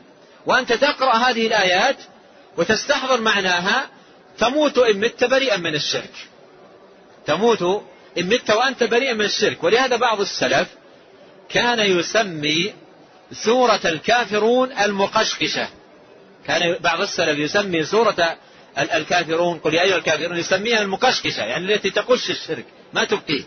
[0.47, 1.97] وأنت تقرأ هذه الآيات
[2.57, 3.89] وتستحضر معناها
[4.39, 6.13] تموت إن مت بريئا من الشرك.
[7.27, 7.63] تموت
[8.19, 9.65] إن مت وأنت بريئا من الشرك.
[9.65, 10.69] ولهذا بعض السلف
[11.49, 12.75] كان يسمي
[13.33, 15.69] سورة الكافرون المقشقشة.
[16.47, 18.37] كان بعض السلف يسمي سورة
[18.79, 23.43] الكافرون قل يا أيها الكافرون يسميها المقشقشة يعني التي تقش الشرك ما تبقيه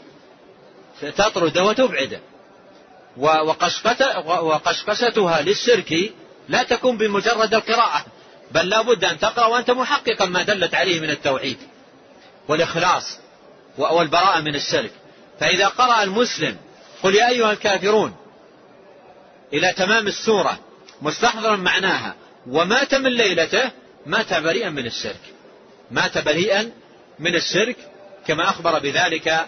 [1.02, 2.20] تطرده وتبعده
[3.18, 6.14] وقشقشتها للشرك
[6.50, 8.06] لا تكون بمجرد القراءة.
[8.56, 11.58] بل لا بد أن تقرأ وأنت محققا ما دلت عليه من التوحيد
[12.48, 13.20] والإخلاص
[13.78, 14.92] والبراءة من الشرك.
[15.40, 16.58] فإذا قرأ المسلم
[17.04, 18.16] قل يا أيها الكافرون
[19.54, 20.60] إلى تمام السورة
[21.02, 22.16] مستحضرا معناها
[22.48, 23.72] ومات من ليلته
[24.06, 25.22] مات بريئا من الشرك.
[25.92, 26.72] مات بريئا
[27.20, 27.76] من الشرك
[28.28, 29.46] كما أخبر بذلك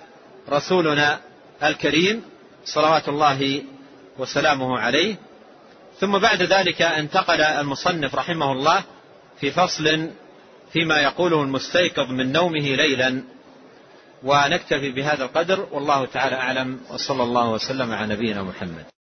[0.50, 1.20] رسولنا
[1.64, 2.24] الكريم
[2.66, 3.64] صلوات الله
[4.18, 5.16] وسلامه عليه.
[6.00, 8.84] ثم بعد ذلك انتقل المصنف رحمه الله
[9.40, 10.10] في فصل
[10.74, 13.24] فيما يقوله المستيقظ من نومه ليلا
[14.24, 18.97] ونكتفي بهذا القدر والله تعالى أعلم وصلى الله وسلم على نبينا محمد.